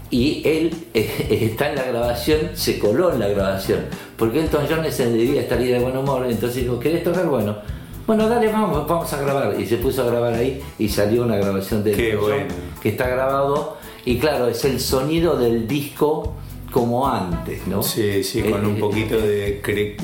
[0.10, 3.82] Y él eh, está en la grabación, se coló en la grabación,
[4.18, 7.26] porque Elton John se debía estar ahí de buen humor, entonces dijo, ¿querés tocar?
[7.28, 7.58] Bueno,
[8.06, 9.60] bueno, dale, vamos, vamos a grabar.
[9.60, 12.54] Y se puso a grabar ahí y salió una grabación de Elton John, bueno.
[12.82, 13.78] que está grabado.
[14.06, 16.34] Y claro, es el sonido del disco
[16.72, 17.82] como antes, ¿no?
[17.82, 19.96] Sí, sí, con Eh, un poquito de cri,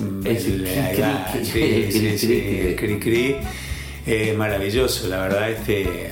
[3.00, 3.36] cri.
[4.06, 6.12] Eh, maravilloso, la verdad, este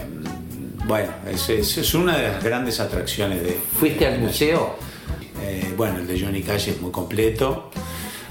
[0.87, 3.57] bueno, es, es- es una de las grandes atracciones de.
[3.79, 4.75] ¿Fuiste al museo?
[5.43, 7.69] Eh, bueno, el de Johnny Cash es muy completo.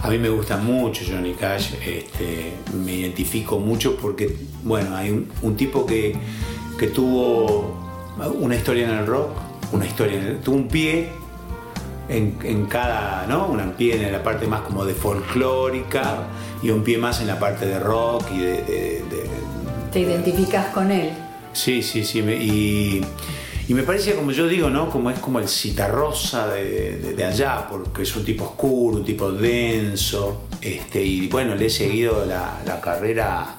[0.03, 5.29] A mí me gusta mucho Johnny Cash, este, me identifico mucho porque, bueno, hay un,
[5.43, 6.15] un tipo que,
[6.79, 7.77] que tuvo
[8.41, 9.29] una historia en el rock,
[9.73, 11.09] una historia, en el- tuvo un pie
[12.11, 13.47] en, en cada, ¿no?
[13.47, 16.25] Un pie en la parte más como de folclórica
[16.63, 19.31] y un pie más en la parte de rock y de- de- de,
[19.93, 21.11] Te identificas con él.
[21.53, 22.19] Sí, sí, sí.
[22.21, 23.01] y,
[23.69, 24.89] y me parece, como yo digo, ¿no?
[24.91, 29.05] Como es como el citarrosa de, de, de allá, porque es un tipo oscuro, un
[29.05, 30.43] tipo denso.
[30.61, 33.57] Este, y bueno, le he seguido la, la carrera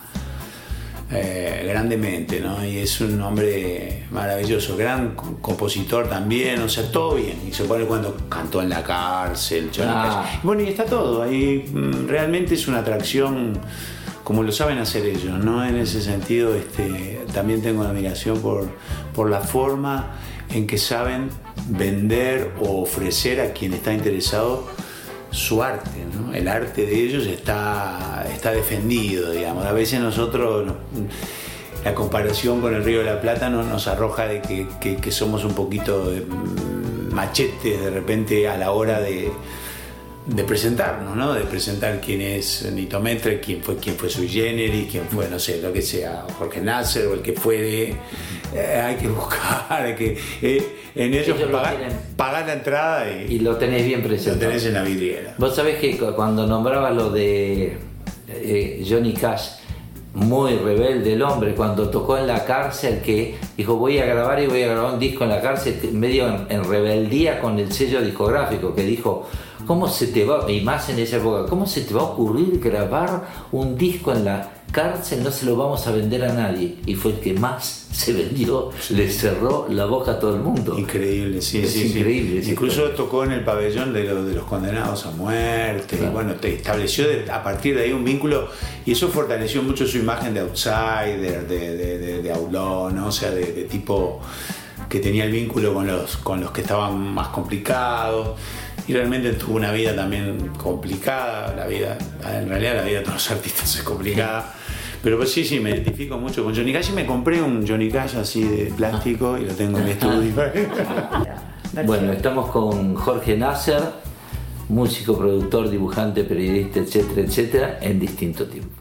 [1.12, 2.64] eh, grandemente, ¿no?
[2.66, 7.38] Y es un hombre maravilloso, gran co- compositor también, o sea, todo bien.
[7.48, 10.40] Y se pone cuando cantó en la cárcel, Ah.
[10.44, 11.22] Bueno, y está todo.
[11.24, 13.60] Ahí mm, realmente es una atracción
[14.24, 15.66] como lo saben hacer ellos, ¿no?
[15.66, 18.70] En ese sentido, este, también tengo admiración por,
[19.14, 20.12] por la forma
[20.50, 21.30] en que saben
[21.68, 24.68] vender o ofrecer a quien está interesado
[25.32, 26.34] su arte, ¿no?
[26.34, 29.66] El arte de ellos está, está defendido, digamos.
[29.66, 30.76] A veces nosotros, no-
[31.84, 35.12] la comparación con el Río de la Plata no- nos arroja de que, que- que
[35.12, 39.32] somos un poquito mm, machetes de repente a la hora de,
[40.26, 41.34] de presentarnos, ¿no?
[41.34, 45.40] De presentar quién es Nito Mestre, quién fue, quién fue su generis, quién fue, no
[45.40, 47.96] sé, lo que sea, Jorge Nasser o el que fuere.
[48.54, 50.18] Eh, hay que buscar, hay que.
[50.42, 51.62] eh, en ellos, Ellos lo
[52.18, 54.46] pagar, la entrada y, Y lo tenés bien lo presente.
[54.46, 55.34] tenés en la vidriera.
[55.38, 57.78] Vos sabés que cu- cuando nombraba lo de
[58.28, 59.48] eh, Johnny Cash,
[60.14, 64.48] muy rebelde el hombre, cuando tocó en la cárcel, que dijo voy a grabar y
[64.48, 68.02] voy a grabar un disco en la cárcel, medio en, en rebeldía con el sello
[68.02, 69.30] discográfico, que dijo,
[69.72, 72.60] ¿cómo se te va, y más en esa época, cómo se te va a ocurrir
[72.60, 75.24] grabar un disco en la cárcel?
[75.24, 76.76] No se lo vamos a vender a nadie.
[76.86, 80.78] Y fue el que más se vendió, le cerró la boca a todo el mundo.
[80.78, 82.52] Increíble, sí, Es sí, increíble, sí.
[82.52, 85.96] Incluso tocó en el pabellón de, los- de los condenados a muerte.
[85.96, 86.12] Claro.
[86.12, 88.50] Y bueno, te estableció de- a partir de ahí un vínculo
[88.86, 93.08] Y eso fortaleció mucho su imagen de outsider, de, de, de, de aulón, ¿no?
[93.08, 94.20] o sea, de, de tipo
[94.90, 98.38] que tenía el vínculo con los, con los que estaban más complicados.
[98.88, 103.16] Y realmente tuvo una vida también complicada, la vida, en realidad la vida de todos
[103.16, 104.54] los artistas es complicada.
[105.04, 107.90] Pero pues sí, sí, me identifico mucho con Johnny Cash y me compré un Johnny
[107.90, 110.34] Cash así de plástico y lo tengo en mi estudio.
[111.86, 113.82] Bueno, estamos con Jorge Nasser,
[114.68, 118.76] músico, productor, dibujante, periodista, etcétera, etcétera, en distinto tiempo.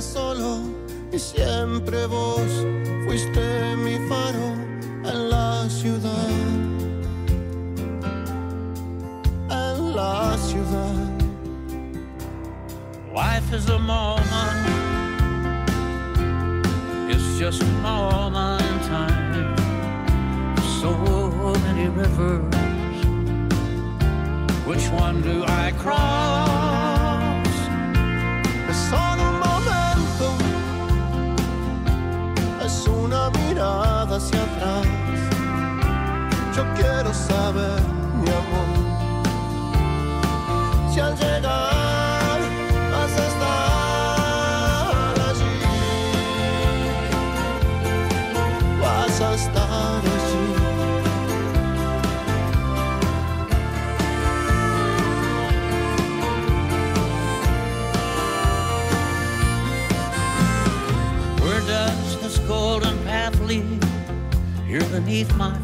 [0.00, 0.60] Solo
[1.12, 2.66] y siempre vos
[3.04, 4.54] fuiste mi faro
[5.04, 6.28] en la ciudad.
[9.50, 11.08] En la ciudad.
[13.12, 14.68] Life is a moment.
[17.10, 19.56] It's just a moment in time.
[20.80, 20.92] So
[21.66, 22.54] many rivers.
[24.66, 26.77] Which one do I cross?
[36.58, 37.80] Yo quiero saber,
[38.20, 38.68] mi amor,
[40.92, 42.40] si al llegar
[42.90, 45.56] vas a estar allí,
[48.80, 50.46] vas a estar allí.
[61.40, 63.84] Where does this golden path lead?
[64.66, 65.56] Here beneath my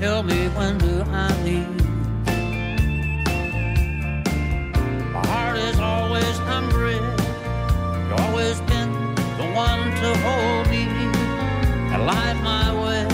[0.00, 1.84] Tell me when do I leave?
[5.12, 6.96] My heart is always hungry.
[6.96, 8.90] You've always been
[9.36, 10.88] the one to hold me
[11.92, 13.04] and light my way.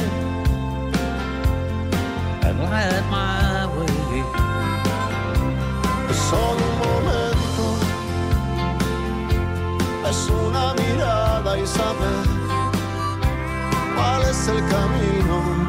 [2.46, 4.22] And light my way.
[6.08, 7.66] Es solo un momento,
[10.08, 12.26] es una mirada y saber
[13.96, 15.65] cuál es el camino.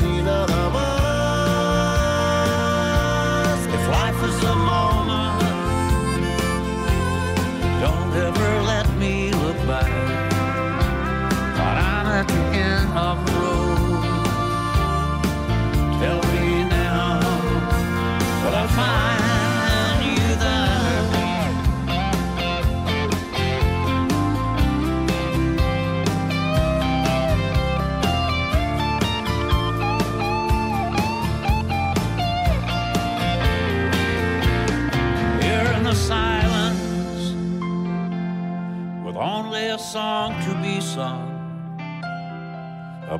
[0.00, 0.89] Y así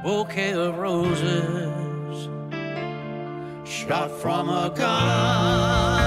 [0.03, 2.29] bouquet of roses
[3.65, 6.00] shot from a gun.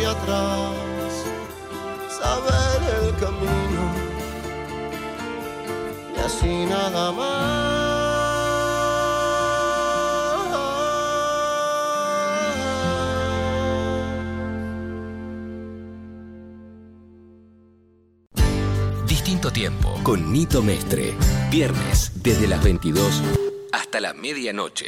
[0.00, 1.24] Hacia atrás,
[2.08, 3.94] saber el camino
[6.16, 8.00] y así nada más.
[19.06, 21.14] Distinto tiempo con Nito Mestre.
[21.50, 23.22] Viernes desde las 22
[23.72, 24.86] hasta la medianoche.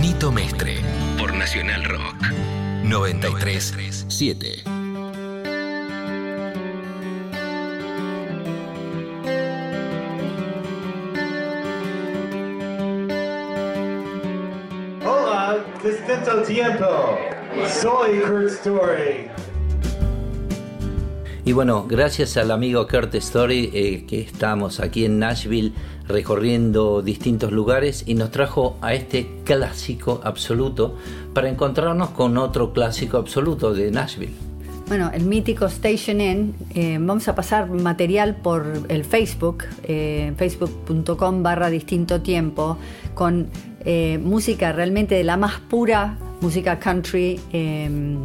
[0.00, 0.80] Nito Mestre
[1.18, 2.49] por Nacional Rock
[2.90, 4.64] 937.
[15.06, 16.84] Hola, distinto tiempo.
[17.80, 19.30] Soy Kurt Story.
[21.44, 25.72] Y bueno, gracias al amigo Kurt Story eh, que estamos aquí en Nashville
[26.10, 30.96] recorriendo distintos lugares y nos trajo a este clásico absoluto
[31.32, 34.34] para encontrarnos con otro clásico absoluto de Nashville.
[34.88, 41.44] Bueno, el mítico Station Inn, eh, vamos a pasar material por el Facebook, eh, facebook.com
[41.44, 42.76] barra distinto tiempo,
[43.14, 43.48] con
[43.84, 48.16] eh, música realmente de la más pura música country eh,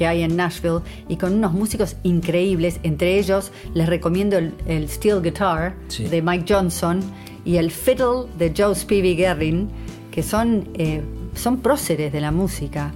[0.00, 0.80] que hay en Nashville
[1.10, 2.80] y con unos músicos increíbles.
[2.82, 6.04] Entre ellos les recomiendo el, el steel guitar Sí.
[6.04, 7.00] de Mike Johnson
[7.44, 9.68] y el fiddle de Joe Spivey Guerin,
[10.10, 11.02] que son, eh,
[11.34, 12.94] son próceres de la música.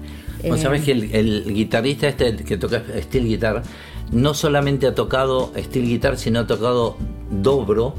[0.48, 3.62] Vos Eh, sabés que el, el guitarrista este que toca steel guitar
[4.10, 6.96] no solamente ha tocado steel guitar, sino ha tocado
[7.30, 7.94] dobro,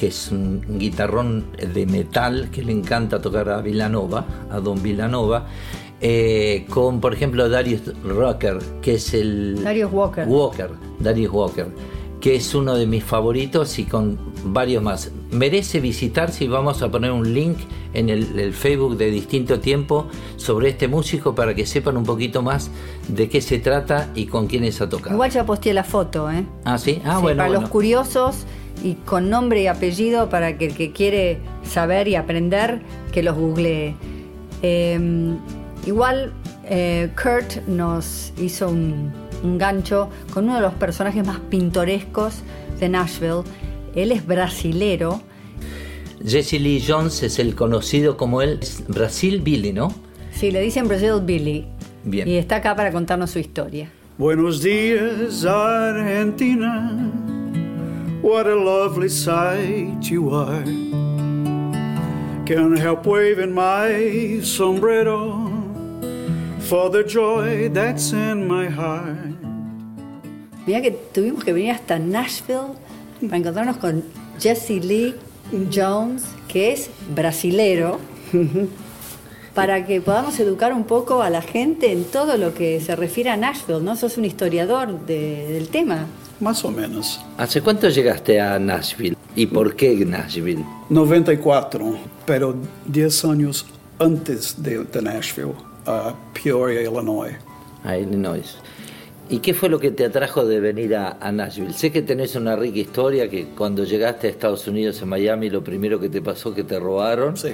[0.00, 1.44] que es un guitarrón
[1.74, 5.46] de metal que le encanta tocar a Villanova, a Don Villanova,
[6.00, 9.62] eh, con por ejemplo Darius Rucker, que es el...
[9.62, 10.26] Darius Walker.
[10.28, 10.70] Walker,
[11.00, 11.66] Darius Walker,
[12.20, 15.10] que es uno de mis favoritos y con varios más.
[15.30, 17.58] Merece visitarse y vamos a poner un link
[17.94, 22.42] en el, el Facebook de distinto tiempo sobre este músico para que sepan un poquito
[22.42, 22.70] más
[23.08, 25.14] de qué se trata y con quiénes ha tocado.
[25.14, 26.44] Igual ya posteé la foto, ¿eh?
[26.64, 27.38] Ah, sí, ah, Sí, bueno.
[27.38, 27.60] para bueno.
[27.62, 28.44] los curiosos
[28.84, 32.82] y con nombre y apellido para que el que quiere saber y aprender
[33.12, 33.94] que los googlee.
[34.62, 35.36] Eh,
[35.86, 36.32] igual
[36.64, 39.12] eh, Kurt nos hizo un,
[39.42, 42.42] un gancho con uno de los personajes más pintorescos
[42.78, 43.42] de Nashville.
[43.94, 45.22] Él es brasilero.
[46.24, 48.58] Jesse Lee Jones es el conocido como el
[48.88, 49.94] Brasil Billy, ¿no?
[50.32, 51.66] Sí, le dicen Brazil Billy.
[52.04, 52.28] Bien.
[52.28, 53.90] Y está acá para contarnos su historia.
[54.18, 57.12] Buenos dias, Argentina.
[58.22, 60.64] What a lovely sight you are.
[62.44, 65.55] Can't help waving my sombrero
[66.68, 69.16] for the joy that's in my heart.
[70.66, 72.74] Mira que tuvimos que venir hasta Nashville
[73.20, 74.02] para encontrarnos con
[74.40, 75.14] Jesse Lee
[75.72, 77.98] Jones, que es brasilero,
[79.54, 83.30] para que podamos educar un poco a la gente en todo lo que se refiere
[83.30, 83.94] a Nashville, ¿no?
[83.96, 86.06] Sos un historiador de- del tema.
[86.40, 87.20] Más o menos.
[87.38, 89.16] ¿Hace cuánto llegaste a Nashville?
[89.34, 90.64] ¿Y por qué Nashville?
[90.90, 91.96] 94,
[92.26, 92.54] pero
[92.86, 93.64] 10 años
[93.98, 95.52] antes de, de Nashville,
[95.86, 97.34] a Peoria, Illinois.
[97.84, 98.56] A Illinois.
[99.28, 101.72] ¿Y qué fue lo que te atrajo de venir a, a Nashville?
[101.72, 105.64] Sé que tenés una rica historia, que cuando llegaste a Estados Unidos, en Miami, lo
[105.64, 107.36] primero que te pasó que te robaron.
[107.36, 107.48] Sí.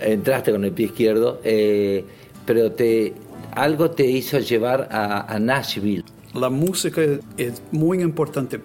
[0.00, 2.04] Entraste con el pie izquierdo, eh,
[2.46, 3.12] pero te,
[3.52, 6.04] algo te hizo llevar a, a Nashville.
[6.32, 7.02] La música
[7.36, 8.60] es muy importante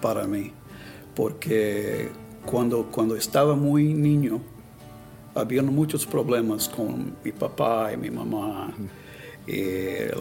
[0.00, 0.52] para mí
[1.14, 2.08] porque
[2.44, 4.40] cuando, cuando estaba muy niño
[5.34, 8.72] había muchos problemas con mi papá y mi mamá.
[9.46, 9.62] Y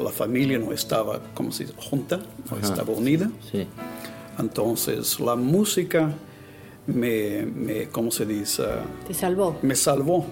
[0.04, 2.18] la familia no estaba, como se dice, junta,
[2.50, 2.66] no Ajá.
[2.68, 3.30] estaba unida.
[3.52, 3.68] Sí.
[4.40, 6.12] Entonces la música
[6.88, 8.64] me, me ¿cómo se dice?
[9.08, 9.58] Te salvó.
[9.62, 10.26] Me salvó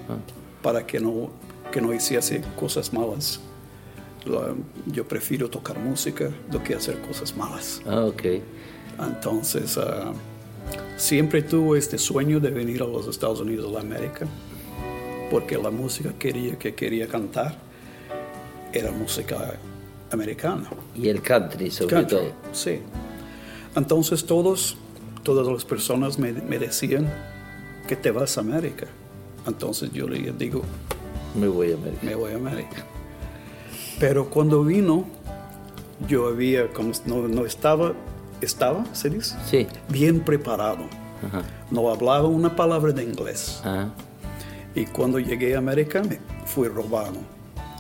[0.64, 1.30] para que no,
[1.72, 3.40] que no hiciese cosas malas.
[4.26, 4.54] La-
[4.88, 7.82] Yo prefiero tocar música do que hacer cosas malas.
[7.86, 8.24] Ah, ok.
[9.00, 10.12] Entonces, ah,
[10.98, 14.26] siempre tuve este sueño de venir a los Estados Unidos de la América,
[15.30, 17.56] porque la música quería, que quería cantar
[18.74, 19.56] era música
[20.12, 20.70] americana.
[20.96, 22.32] Y el country, sobre Country, todo.
[22.52, 22.80] Sí.
[23.76, 24.78] Entonces todos,
[25.24, 27.12] todas las personas me, me decían
[27.88, 28.88] que te vas a América.
[29.48, 30.62] Entonces yo le digo,
[31.36, 32.00] Me voy a América.
[32.04, 32.84] me voy a América.
[34.00, 35.06] Pero cuando vino,
[36.08, 37.94] yo había, como no, no estaba,
[38.42, 39.36] estaba, ¿se dice?
[39.46, 39.68] Sí.
[39.90, 40.86] Bien preparado.
[41.28, 41.44] Ajá.
[41.70, 43.60] No hablaba una palabra de inglés.
[43.64, 43.90] Ajá.
[44.76, 47.18] Y cuando llegué a América me fui robado.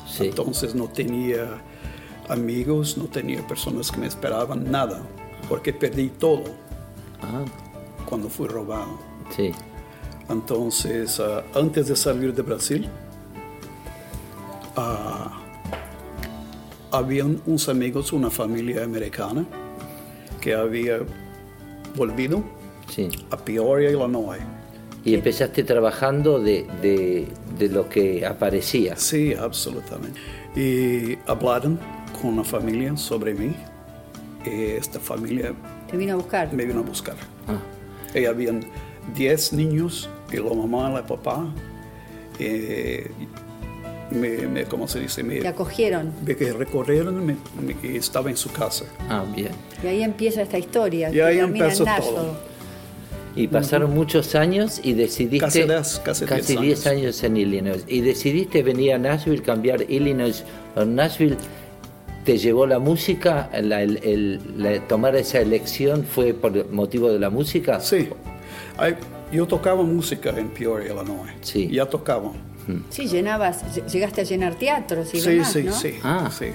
[0.08, 0.28] Sí.
[0.28, 1.62] Entonces no tenía
[2.28, 5.02] amigos, no tenía personas que me esperaban nada,
[5.48, 6.44] porque perdí todo
[7.22, 7.44] Ah,
[8.06, 9.00] cuando fui robado.
[9.36, 9.52] sí.
[10.30, 12.88] Entonces, ah, antes de salir de Brasil,
[14.76, 15.40] ah,
[16.92, 19.46] habían unos amigos, una familia americana,
[20.42, 21.00] que había
[21.96, 22.44] volvido
[22.88, 23.10] Sí.
[23.32, 24.42] a Peoria, Illinois.
[25.06, 27.28] Y empezaste trabajando de, de,
[27.58, 28.96] de lo que aparecía.
[28.98, 30.20] Sí, absolutamente.
[30.56, 31.80] Y hablaron
[32.22, 33.54] con la familia sobre mí.
[34.46, 35.54] Y esta familia
[35.90, 36.52] Te vino a buscar.
[36.54, 37.16] me vino a buscar.
[37.48, 37.60] Ah,
[38.18, 38.66] Y habían
[39.16, 41.46] 10 niños, y la mamá, la papá.
[42.40, 43.04] Y
[44.16, 45.24] me, me- ¿cómo se dice?
[45.24, 46.12] Me, Te acogieron.
[46.26, 48.86] me que recorrieron me, me- y estaba en su casa.
[49.10, 49.52] Ah, bien.
[49.84, 51.10] Y ahí empieza esta historia.
[51.14, 51.38] Y ahí
[51.86, 52.16] Nashville.
[52.16, 52.49] todo.
[53.44, 55.40] Y pasaron muchos años y decidiste...
[55.46, 56.26] Casi diez- casi
[56.58, 57.84] diez 10 años en Illinois.
[57.88, 60.44] Y decidiste venir a Nashville, cambiar Illinois
[60.76, 61.38] por Nashville.
[62.26, 63.50] ¿Te llevó la música?
[63.62, 67.80] La- el- el- la- ¿Tomar esa elección fue por motivo de la música?
[67.80, 68.10] Sí.
[69.32, 71.32] Yo tocaba música en Peoria, Illinois.
[71.42, 71.70] Sí.
[71.72, 72.32] Ya tocaba.
[72.90, 75.72] Sí, llenabas, llegaste a llenar teatros y sí, demás, sí, ¿no?
[75.74, 76.30] sí, Ah.
[76.38, 76.48] sí.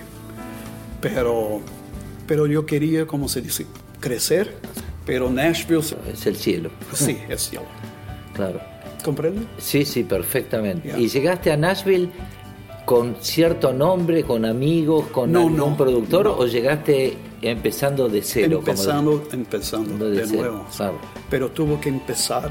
[1.00, 1.60] Pero,
[2.26, 3.66] pero yo quería, como se dice,
[4.00, 4.54] crecer.
[5.06, 5.82] Pero Nashville,
[6.12, 6.70] Es el cielo.
[6.92, 7.66] sí, es cielo.
[8.34, 8.60] Claro.
[9.04, 9.42] ¿Comprende?
[9.58, 10.88] Sí, sí, perfectamente.
[10.88, 10.98] Ya.
[10.98, 12.08] ¿Y llegaste a Nashville
[12.84, 16.32] con cierto nombre, con amigos, con No, algún no, productor no.
[16.38, 18.58] o llegaste empezando de cero?
[18.60, 20.66] como- Empezando, empezando de de, cero, nuevo.
[20.76, 20.98] claro.
[21.30, 22.50] Pero tuvo que empezar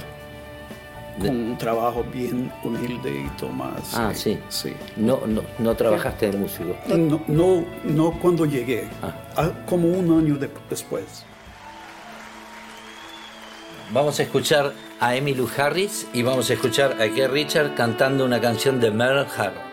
[1.19, 3.93] con un trabajo bien humilde y Tomás.
[3.93, 4.37] Ah, sí.
[4.49, 4.71] Sí.
[4.95, 6.75] No, no, no trabajaste de músico.
[6.87, 9.13] No, no, no cuando llegué, Ah.
[9.35, 11.25] ah, como un año de- después.
[13.91, 18.39] Vamos a escuchar a Emmylou Harris y vamos a escuchar a Keith Richard cantando una
[18.39, 19.72] canción de Merle Haggard.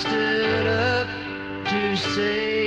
[0.00, 1.08] Stood up
[1.66, 2.57] to say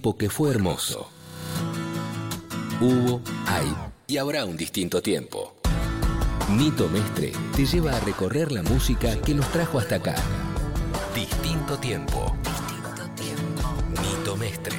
[0.00, 1.08] tiempo que fue hermoso.
[2.80, 3.66] Hubo, hay
[4.06, 5.56] y habrá un distinto tiempo.
[6.56, 10.14] Nito Mestre te lleva a recorrer la música que nos trajo hasta acá.
[11.14, 12.34] Distinto tiempo.
[14.00, 14.74] Nito Mestre.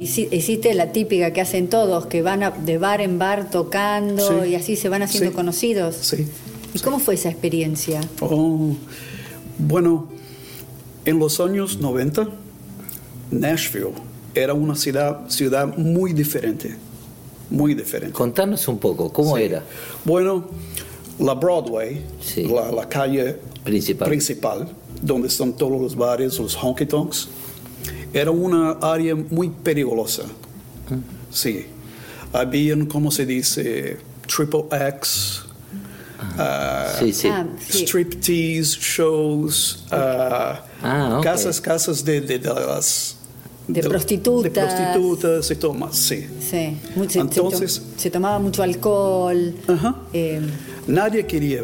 [0.00, 4.42] Hici- Hiciste la típica que hacen todos, que van a- de bar en bar tocando
[4.42, 4.48] Sí.
[4.50, 5.36] y así se van haciendo Sí.
[5.36, 5.94] conocidos.
[6.00, 6.26] Sí.
[6.74, 8.00] ¿Y cómo fue esa experiencia?
[8.20, 8.74] Oh,
[9.58, 10.08] bueno,
[11.04, 12.28] en los años 90,
[13.30, 13.92] Nashville
[14.34, 16.76] era una ciudad, ciudad muy diferente.
[17.50, 18.12] Muy diferente.
[18.14, 19.42] Contanos un poco, ¿cómo Sí.
[19.44, 19.62] era?
[20.04, 20.48] Bueno,
[21.18, 22.44] la Broadway, Sí.
[22.44, 24.08] la, la calle Principal.
[24.08, 24.68] principal,
[25.02, 27.28] donde están todos los bares, los honky tonks,
[28.12, 30.22] era una área muy peligrosa.
[31.30, 31.66] Sí.
[32.32, 33.98] Habían, ¿cómo se dice?
[34.26, 35.42] Triple X.
[36.38, 37.28] ah, Sí, sí.
[37.28, 37.84] Ah, sí.
[37.86, 39.84] Striptease shows.
[39.90, 41.24] ah, Ah, ok.
[41.24, 43.16] Casas, casas de, de- de las,
[43.68, 44.42] De prostitutas.
[44.44, 46.26] De prostitutas y todo más, sí.
[46.40, 49.54] Sí, mucho- se- Entonces- se, to- se tomaba mucho alcohol.
[50.12, 50.40] eh,
[50.86, 51.62] Nadie quería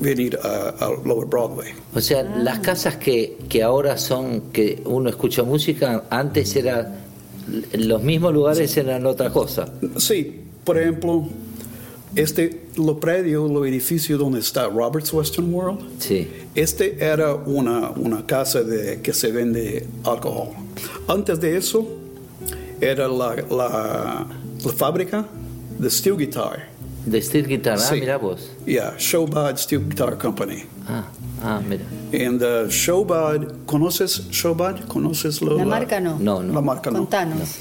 [0.00, 1.72] venir a, a Lower Broadway.
[1.94, 6.96] O sea, las casas que, que ahora son que uno escucha música, antes era
[7.72, 9.66] los mismos lugares eran otra cosa.
[9.96, 11.26] Sí, por ejemplo,
[12.16, 16.28] este, lo predio, lo edificio donde está Roberts Western World, Sí.
[16.54, 20.48] este era una, una casa de, que se vende alcohol.
[21.08, 21.86] Antes de eso,
[22.80, 24.26] era la, la,
[24.64, 25.26] la fábrica
[25.78, 26.68] de Steel Guitar.
[27.06, 28.00] De Steel Guitar, ah, Sí.
[28.00, 28.50] mira vos.
[28.66, 30.64] Yeah, Showbad Steel Guitar Company.
[30.86, 31.04] Ah,
[31.42, 31.82] ah, mira.
[32.12, 34.84] And uh, Showbad, ¿conoces Showbad?
[34.86, 36.18] ¿Conoces lo- la marca no.
[36.18, 36.52] No, no.
[36.52, 36.98] La marca no.
[36.98, 37.56] Contanos.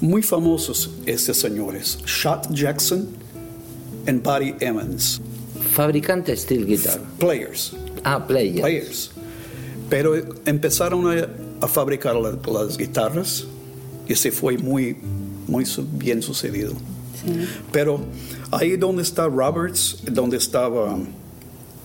[0.00, 3.06] Muy famosos estos señores, Shot Jackson
[4.06, 5.20] and Buddy Emmons.
[5.74, 7.00] Fabricante Steel Guitar.
[7.18, 7.72] Players.
[8.04, 8.60] Ah, Player.
[8.60, 9.10] Players.
[9.88, 10.14] Pero
[10.46, 11.28] empezaron a,
[11.60, 13.44] a fabricar la- las guitarras
[14.08, 14.96] y se fue muy,
[15.46, 16.72] muy su- bien sucedido.
[17.72, 18.00] Pero
[18.50, 20.96] ahí donde está Roberts, donde estaba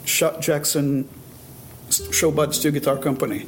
[0.06, 1.06] Shot Jackson,
[1.90, 3.46] Showbud Steel Guitar Company,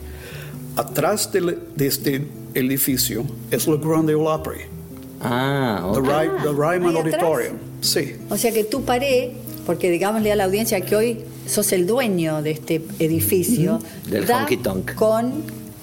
[0.76, 4.61] atrás del- de, este edificio es la Grande Opry,
[5.22, 6.06] Ah, the, ok.
[6.07, 7.14] Ry- the Ryman atrás.
[7.23, 7.57] Auditorium.
[7.81, 9.33] Sí, O sea que tú paré,
[9.65, 13.79] porque digámosle a la audiencia que hoy sos el dueño de este edificio.
[14.09, 14.93] Del honky tonk.
[14.95, 15.31] Con,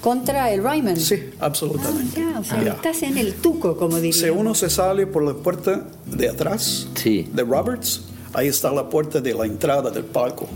[0.01, 0.97] contra el Ryman.
[0.97, 2.19] sí, absolutamente.
[2.21, 4.13] Ya, o sea, estás en el tuco, como diría.
[4.25, 7.27] Si uno se sale por la puerta de atrás Sí.
[7.33, 8.01] de Roberts,
[8.33, 10.47] ahí está la puerta de la entrada del palco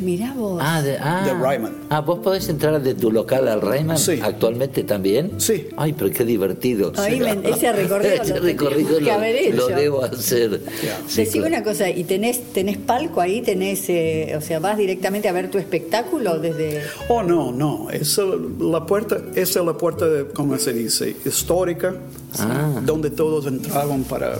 [0.00, 0.60] Mirá vos.
[0.64, 1.24] Ah, de, ah.
[1.26, 1.72] de Ryman.
[1.90, 4.20] Ah, vos podés entrar de tu local al Rayman Sí.
[4.22, 5.32] actualmente también.
[5.40, 5.68] Sí.
[5.76, 6.92] Ay, pero qué divertido.
[6.96, 10.60] Me- ese recorrido Ese lo recorrido lo, lo debo hacer.
[11.08, 11.56] Sí, Decime claro.
[11.56, 13.42] una cosa, ¿y tenés, tenés palco ahí?
[13.42, 16.82] ¿Tenés, eh, o sea, vas directamente a ver tu espectáculo desde...?
[17.08, 17.90] Oh, no, no.
[17.90, 18.22] Esa,
[18.60, 21.16] la puerta, esa es la puerta, de, ¿cómo se dice?
[21.24, 21.94] Histórica,
[22.38, 22.80] Ah.
[22.84, 24.38] donde todos entraban para,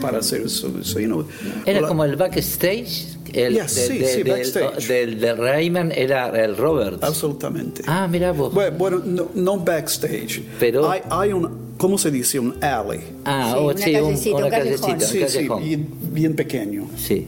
[0.00, 1.26] para hacer su, su, you know,
[1.66, 3.08] Era la- como el backstage.
[3.32, 4.86] El, Yeah, sí, sí, del- backstage.
[4.86, 7.02] Del, del Rayman era el Robert.
[7.02, 7.82] Absolutamente.
[7.86, 8.54] Ah, mira vos.
[8.54, 10.42] Bueno, bueno, no, no backstage.
[10.60, 12.38] Pero- Hay, hay un, ¿cómo se dice?
[12.38, 13.00] Un alley.
[13.24, 13.78] Ah, Sí, oh, una
[14.16, 16.86] sí, un- una un callecita, Sí, sí, bien, bien pequeño.
[16.96, 17.26] Sí.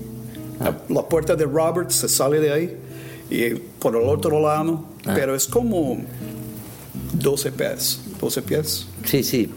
[0.61, 2.77] La, la puerta de Roberts se sale de ahí
[3.28, 5.12] y por el otro lado, Ah.
[5.16, 5.99] pero es como
[7.15, 8.01] 12 pies.
[8.20, 8.87] 12 pies.
[9.05, 9.49] Sí, sí,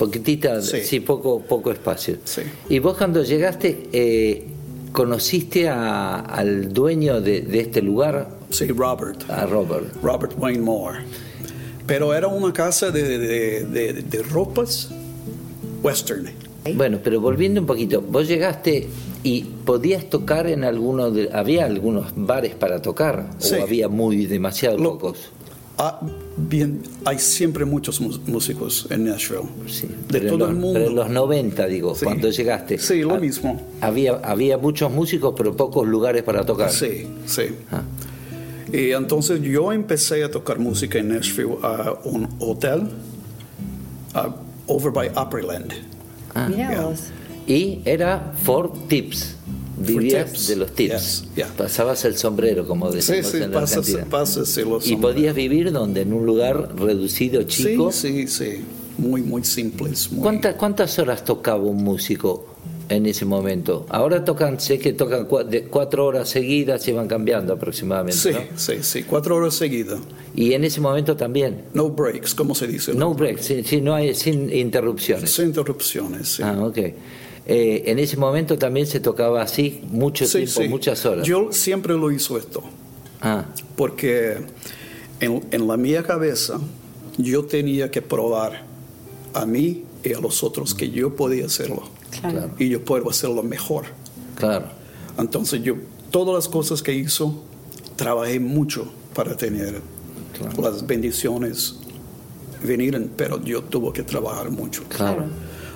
[0.00, 1.00] poquitita, sí, Sí.
[1.00, 2.16] poco, poco espacio.
[2.24, 2.40] Sí.
[2.70, 4.46] Y vos cuando llegaste, eh,
[4.92, 8.30] ¿conociste a- al dueño de, de este lugar?
[8.48, 9.28] Sí, Robert.
[9.30, 9.94] A Robert.
[10.02, 11.00] Robert Wayne Moore.
[11.86, 14.88] Pero era una casa de, de- de- de ropas
[15.82, 16.30] western.
[16.74, 18.88] Bueno, pero volviendo un poquito, vos llegaste
[19.22, 23.54] y podías tocar en alguno de, había algunos bares para tocar Sí.
[23.56, 25.18] o había muy demasiado Lo- pocos.
[25.78, 25.98] Ah,
[26.36, 29.48] bien, hay siempre muchos músicos en Nashville.
[29.66, 30.72] Sí, de todo los, el mundo.
[30.74, 32.04] pero en los 90, digo, Sí.
[32.04, 32.76] cuando llegaste.
[32.78, 33.60] Sí, lo ha- mismo.
[33.80, 36.70] Había, había muchos músicos, pero pocos lugares para tocar.
[36.70, 37.44] Sí, sí.
[37.72, 37.82] Ah.
[38.72, 42.82] Y entonces yo empecé a tocar música en Nashville a un hotel
[44.66, 45.72] over by Opryland.
[46.34, 46.48] Ah.
[46.54, 46.90] Yeah.
[47.46, 49.36] Y era for tips.
[49.80, 51.24] Vivías de los tips.
[51.34, 51.48] Yeah.
[51.56, 54.06] Pasabas el sombrero, como Sí, decimos sí, en la pasas, Argentina.
[54.10, 57.90] pasas y los y podías vivir donde en un lugar reducido, chico.
[57.92, 58.64] Sí, sí, sí.
[58.98, 60.12] Muy, muy simples.
[60.12, 60.22] Muy...
[60.22, 62.46] ¿Cuántas, ¿Cuántas horas tocaba un músico
[62.90, 63.86] en ese momento?
[63.88, 68.18] Ahora tocan, sé que tocan de cuatro horas seguidas y van cambiando aproximadamente.
[68.20, 68.40] Sí, ¿no?
[68.56, 69.02] sí, sí.
[69.04, 70.00] Cuatro horas seguidas.
[70.34, 71.62] Y en ese momento también.
[71.72, 72.92] No breaks, ¿cómo se dice?
[72.92, 75.30] No break, sí, sí, no hay, sin interrupciones.
[75.30, 76.42] Sin interrupciones, sí.
[76.44, 76.78] Ah, ok.
[77.52, 80.68] Eh, en ese momento también se tocaba así mucho Sí, tiempo, sí.
[80.68, 81.26] muchas horas.
[81.26, 82.62] Yo siempre lo hizo esto.
[83.20, 83.44] Ah,
[83.76, 84.36] Porque
[85.18, 86.60] en, en la mía cabeza
[87.18, 88.62] yo tenía que probar
[89.34, 91.82] a mí y a los otros que yo podía hacerlo.
[92.20, 92.50] Claro.
[92.58, 93.86] Y yo puedo hacerlo mejor.
[94.36, 94.66] claro.
[95.18, 95.74] Entonces yo,
[96.10, 97.42] todas las cosas que hizo,
[97.96, 99.80] trabajé mucho para tener
[100.38, 100.62] Claro.
[100.62, 101.76] las bendiciones
[102.62, 104.84] venir, pero yo tuve que trabajar mucho.
[104.88, 105.24] Claro.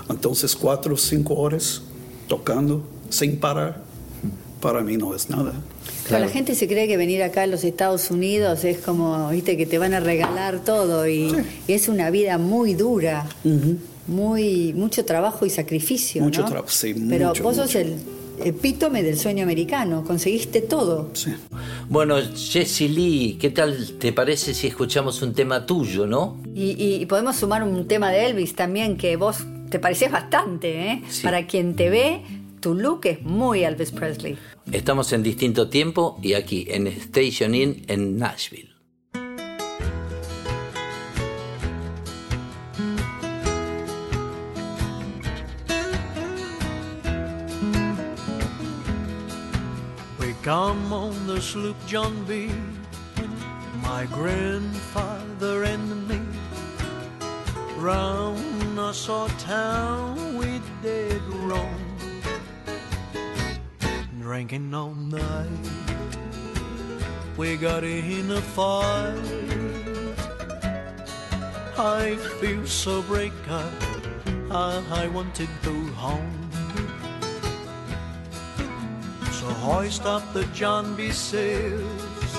[0.08, 1.82] Entonces cuatro o cinco horas
[2.28, 3.82] tocando sin parar,
[4.60, 5.52] para mí no es nada.
[6.06, 9.56] Claro, La gente se cree que venir acá a los Estados Unidos es como, viste,
[9.56, 11.34] que te van a regalar todo y,
[11.66, 13.26] y es una vida muy dura,
[14.06, 16.22] muy mucho trabajo y sacrificio.
[16.22, 16.48] Mucho ¿no?
[16.48, 17.78] trabajo, sí, Pero mucho, vos sos mucho.
[17.78, 17.94] el
[18.42, 21.08] epítome del sueño americano, conseguiste todo.
[21.14, 21.32] Sí.
[21.88, 26.36] Bueno, Jesse Lee, ¿qué tal te parece si escuchamos un tema tuyo, no?
[26.54, 29.38] Y, y podemos sumar un tema de Elvis también, que vos
[29.70, 31.02] te pareces bastante, ¿eh?
[31.22, 32.22] Para quien te ve,
[32.60, 34.38] tu look es muy Elvis Presley.
[34.72, 38.70] Estamos en distinto tiempo y aquí, en Station Inn, en Nashville.
[50.18, 52.48] We come on the sloop John B.
[53.82, 56.20] My grandfather and me.
[58.74, 61.96] Nassau town we did roam.
[64.20, 65.70] Drinking all night.
[67.36, 69.14] We got in a fight.
[71.78, 73.72] I feel so break up.
[74.50, 76.50] I, I want to go home.
[79.30, 81.12] So hoist up the John B.
[81.12, 82.36] sails.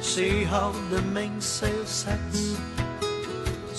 [0.00, 2.56] See how the mainsail sets.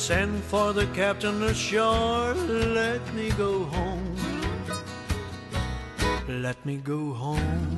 [0.10, 2.34] Send for the captain ashore.
[2.34, 4.16] Let me go home.
[6.28, 7.78] Let me go home.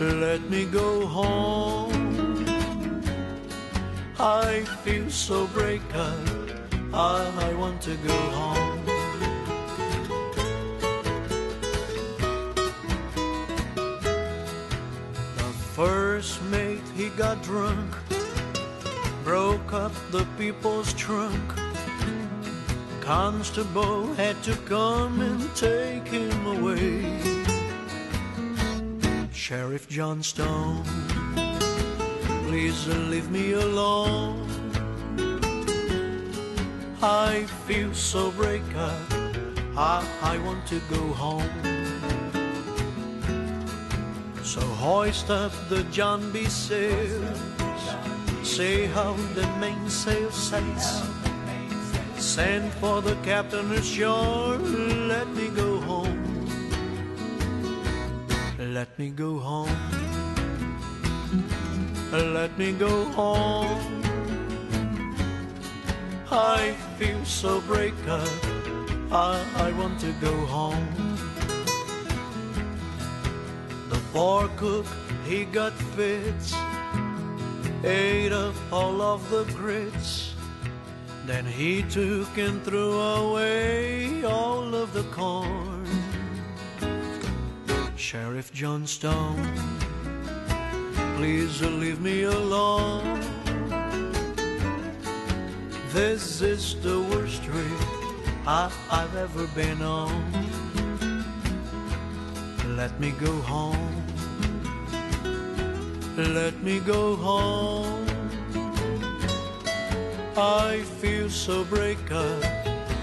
[0.00, 1.92] Let me go home.
[4.18, 5.48] I feel so.
[5.54, 8.84] I, I want to go home.
[15.36, 17.94] The first mate he got drunk,
[19.24, 21.42] broke up the people's trunk.
[23.00, 27.20] Constable had to come and take him away.
[29.32, 30.84] Sheriff Johnstone,
[32.46, 34.46] please leave me alone.
[37.02, 39.12] I feel so break up.
[39.76, 41.50] I, I want to go home.
[44.42, 46.44] So hoist up the John B.
[46.44, 47.53] sails.
[48.44, 51.02] See how the mainsail sets.
[52.18, 54.58] Send for the captain ashore.
[55.08, 56.20] Let me go home.
[58.58, 59.76] Let me go home.
[62.12, 64.02] Let me go home.
[66.30, 68.28] I feel so break up.
[69.10, 70.86] I, I want to go home.
[73.88, 74.86] The poor cook,
[75.24, 76.54] he got fits.
[77.86, 80.32] Ate up all of the grits.
[81.26, 85.86] Then he took and threw away all of the corn.
[87.94, 89.52] Sheriff Johnstone,
[91.16, 93.20] please leave me alone.
[95.92, 97.66] This is the worst trip
[98.46, 100.32] I, I've ever been on.
[102.76, 104.03] Let me go home.
[106.16, 108.06] Let me go home.
[110.36, 112.44] I feel so break up.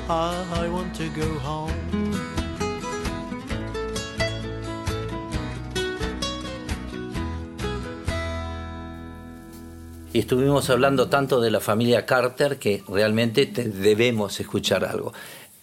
[0.09, 1.71] I, I want to go home.
[10.13, 15.13] Y estuvimos hablando tanto de la familia Carter que realmente te- debemos escuchar algo.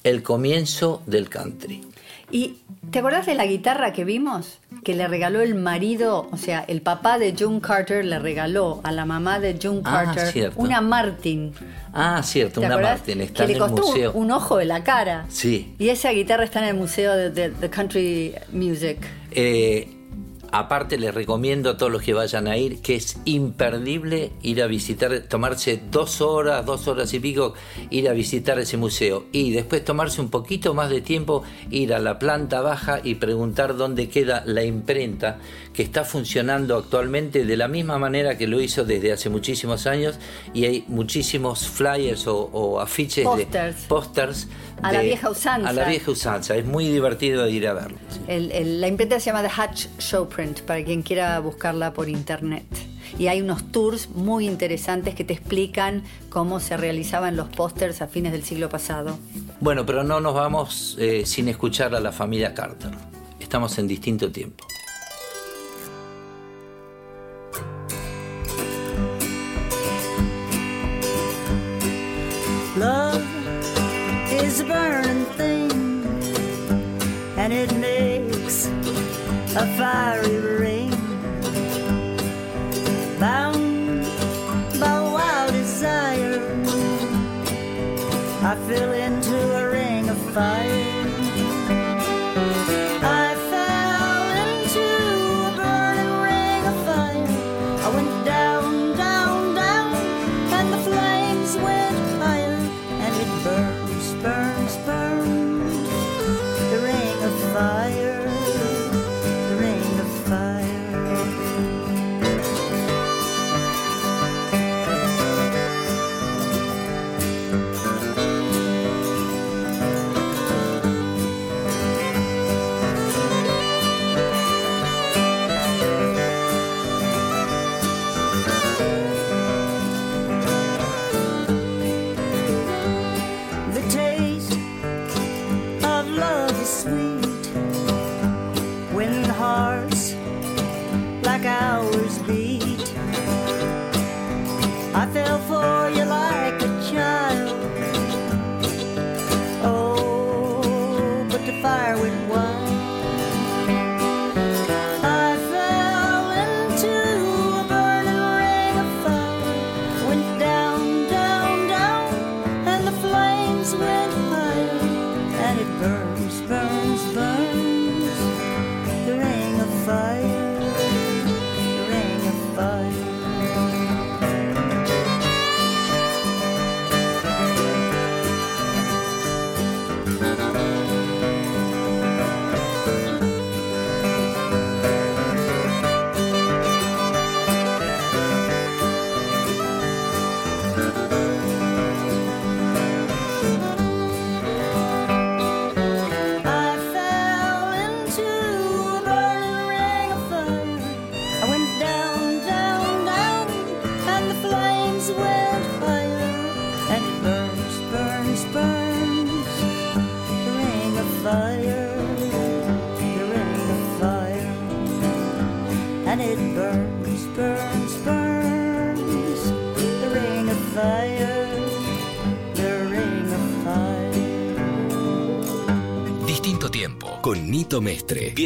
[0.05, 1.83] El comienzo del country.
[2.31, 2.59] ¿Y
[2.91, 4.59] te acordás de la guitarra que vimos?
[4.85, 8.93] Que le regaló el marido, o sea, el papá de June Carter le regaló a
[8.93, 11.53] la mamá de June Ah, Carter una Martin.
[11.93, 12.99] Ah, cierto, ¿Te una acordás?
[12.99, 15.27] Martin está que en le el costó un- ojo de la cara.
[15.29, 15.75] Sí.
[15.79, 18.99] Y esa guitarra está en el Museo de, de- de Country Music.
[19.33, 19.89] Eh,
[20.53, 24.67] aparte les recomiendo a todos los que vayan a ir que es imperdible ir a
[24.67, 27.55] visitar, tomarse dos horas, dos horas y pico,
[27.91, 31.99] ir a visitar ese museo y después tomarse un poquito más de tiempo, ir a
[31.99, 35.39] la planta baja y preguntar dónde queda la imprenta
[35.73, 40.19] que está funcionando actualmente de la misma manera que lo hizo desde hace muchísimos años
[40.55, 43.83] y hay muchísimos flyers o, o afiches Pósters.
[43.83, 44.49] de pósters
[44.83, 45.69] A la vieja usanza.
[45.69, 47.99] A la vieja usanza, es muy divertido ir a verlo.
[48.27, 52.65] El- el- la imprenta se llama The Hatch Showprint, para quien quiera buscarla por internet.
[53.19, 58.07] Y hay unos tours muy interesantes que te explican cómo se realizaban los pósters a
[58.07, 59.19] fines del siglo pasado.
[59.61, 62.91] Bueno, pero no nos vamos eh, sin escuchar a la familia Carter.
[63.41, 64.65] Estamos en distinto tiempo.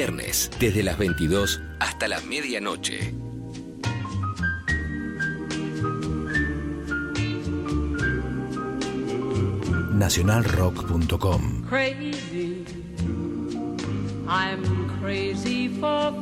[0.03, 3.15] Viernes desde las 22 hasta la medianoche.
[9.93, 11.63] nacionalrock.com.
[11.69, 12.65] crazy.
[14.27, 16.22] I'm crazy for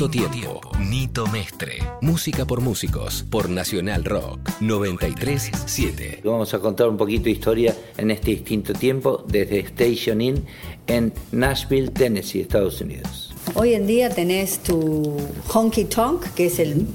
[0.00, 0.60] Distinto tiempo.
[0.78, 1.78] Nito Mestre.
[2.00, 3.22] Música por músicos.
[3.28, 4.48] Por Nacional Rock.
[4.60, 6.22] 937.
[6.24, 10.46] Vamos a contar un poquito de historia en este distinto tiempo desde Station Inn
[10.86, 13.34] en Nashville, Tennessee, Estados Unidos.
[13.54, 15.18] Hoy en día tenés tu
[15.52, 16.86] Honky Tonk, que es el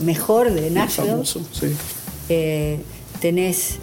[0.00, 1.10] mejor de Nashville.
[1.10, 1.66] famoso, sí.
[2.28, 2.78] Eh,
[3.20, 3.78] tenés,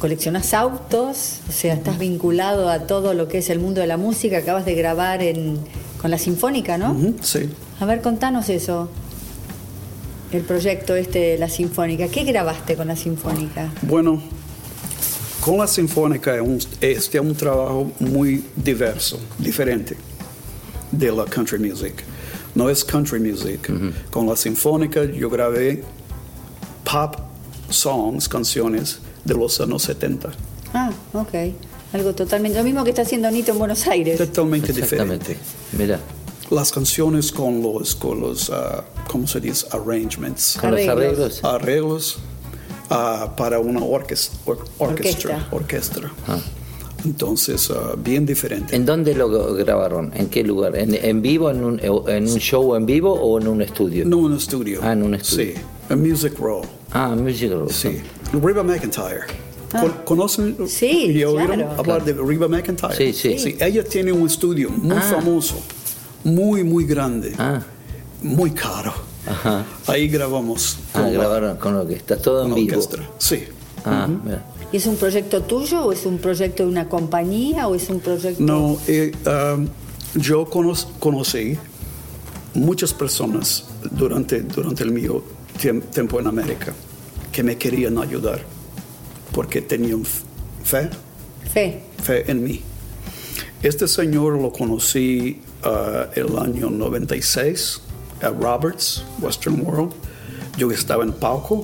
[0.00, 3.98] coleccionás autos, o sea, estás vinculado a todo lo que es el mundo de la
[3.98, 4.38] música.
[4.38, 5.58] Acabas de grabar en,
[6.00, 6.96] con la Sinfónica, ¿no?
[7.20, 7.50] Sí.
[7.80, 8.88] A ver, contanos eso.
[10.32, 12.08] El proyecto este de la Sinfónica.
[12.08, 13.70] ¿Qué grabaste con la Sinfónica?
[13.82, 14.20] Bueno,
[15.40, 19.96] con la Sinfónica es un, este es un trabajo muy diverso, diferente
[20.90, 22.02] de la country music.
[22.54, 23.70] No es country music.
[24.10, 25.82] Con la Sinfónica yo grabé
[26.84, 27.16] pop
[27.68, 30.30] songs, canciones de los años 70.
[30.72, 31.34] Ah, ok.
[31.92, 32.58] Algo totalmente.
[32.58, 34.18] Lo mismo que está haciendo Nito en Buenos Aires.
[34.18, 35.34] Totalmente Exactamente.
[35.34, 35.38] diferente.
[35.78, 36.00] Mira.
[36.54, 39.66] Las canciones con los, con los ah, ¿cómo se dice?
[39.72, 40.56] Arrangements.
[40.60, 41.40] Con los Arreglos.
[41.44, 42.16] Arreglos
[42.90, 45.48] ah, para una orques- or- orquestra.
[45.50, 46.06] Orquesta.
[46.06, 46.12] orquestra.
[47.04, 48.74] Entonces, ah, bien diferente.
[48.76, 50.12] ¿En dónde lo grabaron?
[50.14, 50.76] ¿En qué lugar?
[50.76, 54.04] ¿En, en vivo, en un, en un show en vivo o en un estudio?
[54.06, 54.80] No, en un estudio.
[54.82, 55.54] Ah, en un estudio.
[55.56, 55.60] Sí,
[55.90, 56.62] en Music Row.
[56.92, 57.68] Ah, Music Row.
[57.68, 58.00] Sí.
[58.32, 59.22] Reba McIntyre.
[59.72, 60.56] Con- ¿Conocen?
[60.68, 61.74] Sí, ¿Y oyeron claro.
[61.78, 63.12] hablar de Reba McIntyre?
[63.12, 63.56] Sí, sí.
[63.58, 65.00] Ella tiene un estudio muy Ah.
[65.02, 65.56] famoso,
[66.24, 67.60] muy, muy grande, Ah,
[68.22, 68.92] muy caro.
[69.26, 69.64] ajá.
[69.86, 70.78] Ahí grabamos.
[70.94, 72.76] Ah, grabaron con lo que está todo en vivo.
[72.78, 72.98] orquesta.
[73.18, 73.44] Sí.
[73.84, 74.08] Ah.
[74.72, 78.00] ¿Y es un proyecto tuyo o es un proyecto de una compañía o es un
[78.00, 78.42] proyecto...
[78.42, 79.12] No, eh,
[79.56, 79.68] um,
[80.20, 81.56] yo cono- conocí
[82.54, 85.22] muchas personas durante, durante el mío
[85.60, 86.72] tiemp- tiempo en América
[87.30, 88.40] que me querían ayudar
[89.32, 90.88] porque tenían fe,
[91.52, 91.82] Fe.
[92.02, 92.60] fe en mí.
[93.62, 97.80] Este señor lo conocí uh, el año 96
[98.22, 99.92] a Roberts, Western World.
[100.56, 101.62] Yo estaba en palco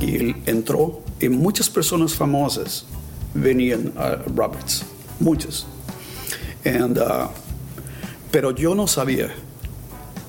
[0.00, 2.84] Y él entró y muchas personas famosas
[3.32, 4.84] venían a Roberts,
[5.20, 5.66] muchas.
[6.64, 7.28] And, uh,
[8.30, 9.32] pero yo no sabía,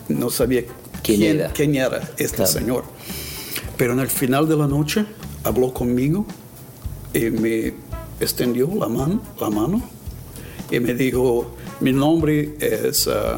[0.08, 0.64] no sabía
[1.04, 1.52] ¿Quién era?
[1.52, 2.52] quién era este Claro.
[2.52, 2.84] señor.
[3.76, 5.06] Pero en el final de la noche
[5.44, 6.26] habló conmigo
[7.14, 7.74] y me
[8.22, 9.82] extendió la, man- la mano
[10.72, 13.38] y me dijo, mi nombre es uh,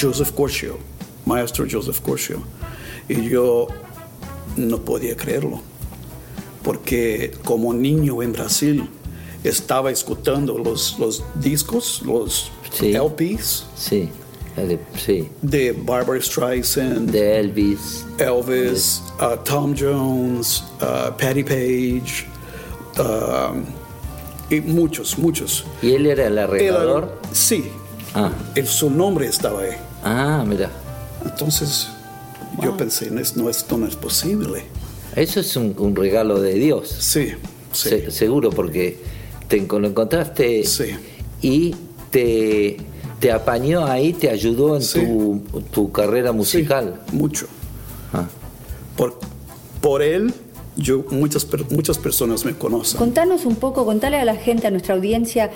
[0.00, 0.78] Joseph Corcio,
[1.26, 2.42] maestro Joseph Corcio.
[3.08, 3.66] Y yo
[4.56, 5.60] no podía creerlo,
[6.62, 8.88] porque como niño en Brasil
[9.42, 14.08] estaba escuchando los, los discos, los LPs Sí,
[14.56, 15.28] de, sí.
[15.42, 22.26] de Barbara Streisand, de Elvis, Elvis, uh, Tom Jones, uh, Patty Page,
[22.98, 23.64] um,
[24.50, 25.64] y muchos, muchos.
[25.80, 27.18] ¿Y él era el arreglador?
[27.32, 27.64] Sí,
[28.14, 29.70] Ah, el- su nombre estaba ahí.
[30.04, 30.70] ah, mira.
[31.24, 31.88] Entonces
[32.62, 34.64] yo pensé, no, es- no, esto no es posible.
[35.16, 36.88] Eso es un, un regalo de Dios.
[36.98, 37.32] Sí,
[37.72, 38.98] Se- seguro, porque
[39.48, 40.64] te lo encontraste
[41.42, 41.74] y
[42.10, 42.76] te,
[43.20, 45.42] te apañó ahí, te ayudó en tu,
[45.72, 47.00] tu carrera musical.
[47.12, 47.46] mucho.
[48.12, 48.26] Ah.
[48.96, 49.18] Por,
[49.80, 50.32] por él,
[50.76, 52.98] yo, muchas, per- muchas personas me conocen.
[52.98, 55.50] Contanos un poco, contale a la gente, a nuestra audiencia,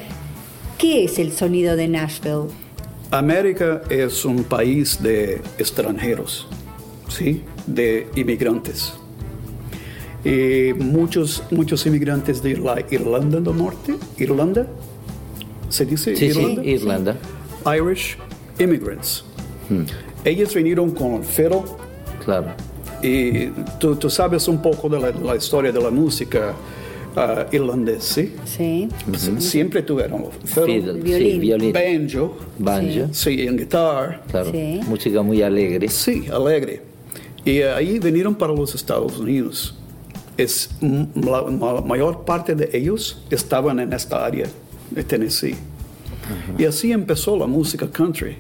[0.85, 2.49] ¿qué es el sonido de Nashville?
[3.11, 6.47] América es un país de extranjeros,
[7.09, 7.43] ¿sí?
[7.67, 8.93] de inmigrantes.
[10.27, 14.67] Y muchos, muchos inmigrantes de la Irlanda del Norte, Irlanda,
[15.71, 16.65] ¿se dice Sí, sí, Irlanda?
[16.65, 17.17] Irlanda.
[17.79, 18.19] Irish
[18.59, 19.25] immigrants.
[19.71, 19.85] Hmm.
[20.23, 21.63] Ellos vinieron con el fiddle
[22.23, 22.49] Claro.
[23.03, 23.47] y
[23.81, 26.53] tú, tú sabes un poco de la, la historia de la música
[27.17, 28.33] ah, irlandesa, ¿sí?
[28.45, 28.89] Sí.
[29.13, 31.73] Sie- Siempre tuvieron fiddle, Fiddle, sí, violín.
[31.73, 33.09] banjo, Banjo.
[33.13, 34.23] sí, en guitarra.
[34.31, 34.51] Claro.
[34.89, 35.89] Música muy alegre.
[35.89, 36.83] Sí, alegre.
[37.45, 39.75] Y ahí vinieron para los Estados Unidos.
[40.37, 44.47] Es, la, la mayor parte de ellos estaban en esta área
[44.91, 45.55] de Tennessee.
[46.59, 48.37] Y así empezó la música country.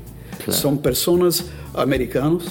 [0.48, 2.44] Son personas americanos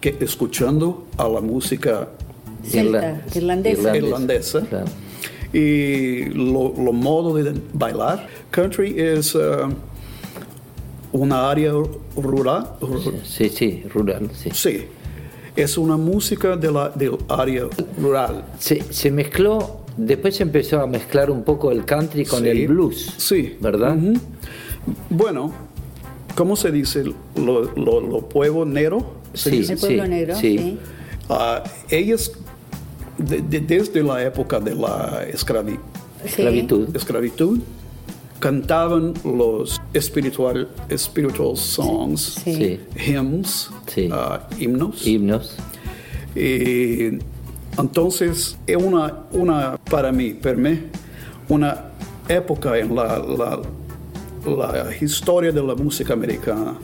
[0.00, 2.08] que escuchando a la música
[2.64, 3.96] Celta, irlandesa.
[3.96, 4.62] irlandesa.
[5.52, 8.28] Y lo, lo modo de bailar.
[8.50, 9.68] Country es uh,
[11.12, 11.72] una área
[12.16, 12.68] rural.
[13.24, 14.50] Sí, sí, rural, sí.
[14.52, 14.84] Sí.
[15.56, 17.64] Es una música de la, del área
[18.00, 18.44] rural.
[18.58, 22.48] Se, se mezcló, después se empezó a mezclar un poco el country con Sí.
[22.48, 23.14] el blues.
[23.16, 23.56] Sí.
[23.60, 23.96] ¿Verdad?
[23.96, 24.12] Ujú.
[25.10, 25.52] Bueno,
[26.36, 27.04] ¿cómo se dice?
[27.04, 29.14] Lo, lo, lo pueblo negro.
[29.34, 29.72] ¿Se Sí?
[29.72, 30.78] El pueblo negro, sí.
[31.28, 32.32] Ah, ellos,
[33.18, 35.78] de- de- desde la época de la esclavi-
[36.24, 36.94] Esclavitud.
[36.96, 37.58] esclavitud,
[38.40, 42.54] cantaban los espiritual, spiritual songs, Sí.
[42.54, 42.80] Sí.
[43.12, 43.70] hymns,
[44.12, 45.06] ah, himnos.
[45.06, 45.56] Himnos.
[46.36, 47.18] Y
[47.78, 50.78] entonces es una, una, para mí, para mí,
[51.48, 51.84] una
[52.28, 53.60] época en la, la,
[54.46, 56.76] la historia de la música americana.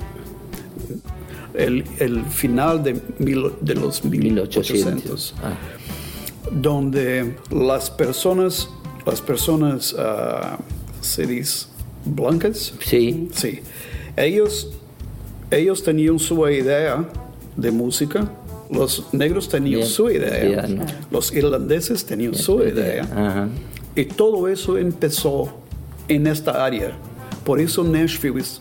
[1.55, 5.53] El, el final de, mil- de los 1800, Ah,
[6.51, 8.69] donde las personas,
[9.07, 10.59] las personas, ah,
[11.01, 11.67] se dice,
[12.05, 13.29] blancas, sí.
[13.33, 13.61] sí,
[14.17, 14.73] ellos,
[15.51, 17.09] ellos tenían su idea
[17.57, 18.31] de música,
[18.71, 20.67] los negros tenían su idea,
[21.11, 23.49] los irlandeses tenían su idea,
[23.95, 25.55] y todo eso empezó
[26.09, 26.93] en esta área.
[27.45, 28.61] Por eso Nashville es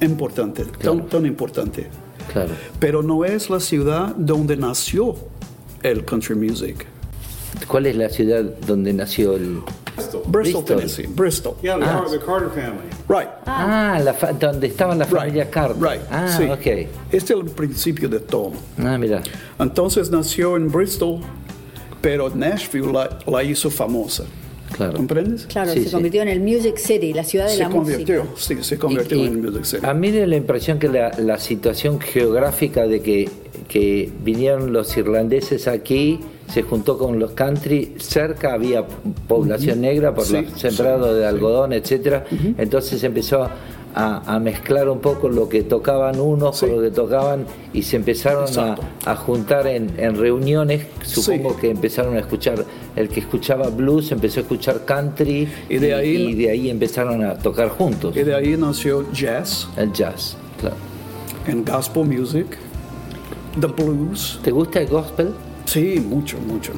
[0.00, 1.86] importante, tan, tan importante.
[2.32, 2.52] Claro.
[2.78, 5.16] Pero no es la ciudad donde nació
[5.82, 6.86] el country music.
[7.68, 9.60] ¿Cuál es la ciudad donde nació el
[10.26, 11.06] Bristol, Tennessee.
[11.06, 11.54] Bristol.
[11.62, 12.02] Yeah, the, Ah.
[12.04, 12.88] Car- the Carter family.
[13.08, 13.28] Right.
[13.46, 15.76] Ah, la fa- donde estaba la familia Carter.
[15.80, 16.02] Right.
[16.10, 16.44] Ah, sí.
[16.44, 16.88] ok.
[17.12, 18.52] Este es el principio de todo.
[18.78, 19.22] Ah, mira.
[19.58, 21.20] Entonces nació en Bristol,
[22.00, 24.24] pero Nashville la, la hizo famosa.
[24.72, 24.94] Claro.
[24.94, 25.46] ¿Comprendes?
[25.46, 28.40] Claro, se convirtió en el Music City, la ciudad de Se la convirtió, música.
[28.60, 29.86] sí, se convirtió Y- en Music City.
[29.86, 33.30] A mí me da la impresión que la, la situación geográfica de que,
[33.68, 36.18] que vinieron los irlandeses aquí,
[36.48, 38.84] se juntó con los country, cerca había
[39.28, 42.24] población negra por Sí, los sembrados de algodón, etcétera.
[42.58, 43.42] Entonces empezó
[43.96, 47.94] a, a mezclar un poco lo que tocaban unos con lo que tocaban y se
[47.96, 48.46] empezaron
[49.06, 50.86] a, juntar en, en reuniones.
[51.04, 52.64] Supongo que empezaron a escuchar,
[52.96, 57.24] el que escuchaba blues empezó a escuchar country Y de ahí- y de ahí empezaron
[57.24, 58.16] a tocar juntos.
[58.16, 60.76] Y de ahí nació jazz, El jazz, claro.
[61.46, 62.58] en gospel music,
[63.60, 64.40] the blues.
[64.42, 65.28] ¿Te gusta el gospel?
[65.66, 66.72] Sí, mucho, mucho.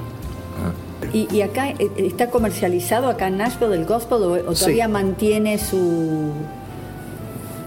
[1.13, 4.61] ¿Y, y acá eh, está comercializado acá en Nashville el gospel o, Sí.
[4.61, 6.33] todavía mantiene su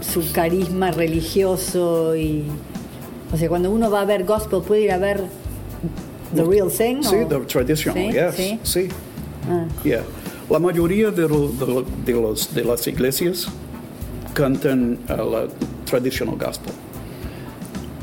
[0.02, 2.44] su carisma religioso y
[3.34, 5.24] o sea cuando uno va a ver gospel puede ir a ver
[6.36, 7.02] The real thing?
[7.04, 8.60] Sí, o- the traditional, Sí, yes, sí.
[8.64, 8.88] sí.
[9.50, 9.66] Ah.
[9.84, 10.04] Yeah.
[10.50, 13.48] La mayoría lo- de los, de las iglesias
[14.34, 15.48] cantan uh, la
[15.86, 16.72] traditional gospel.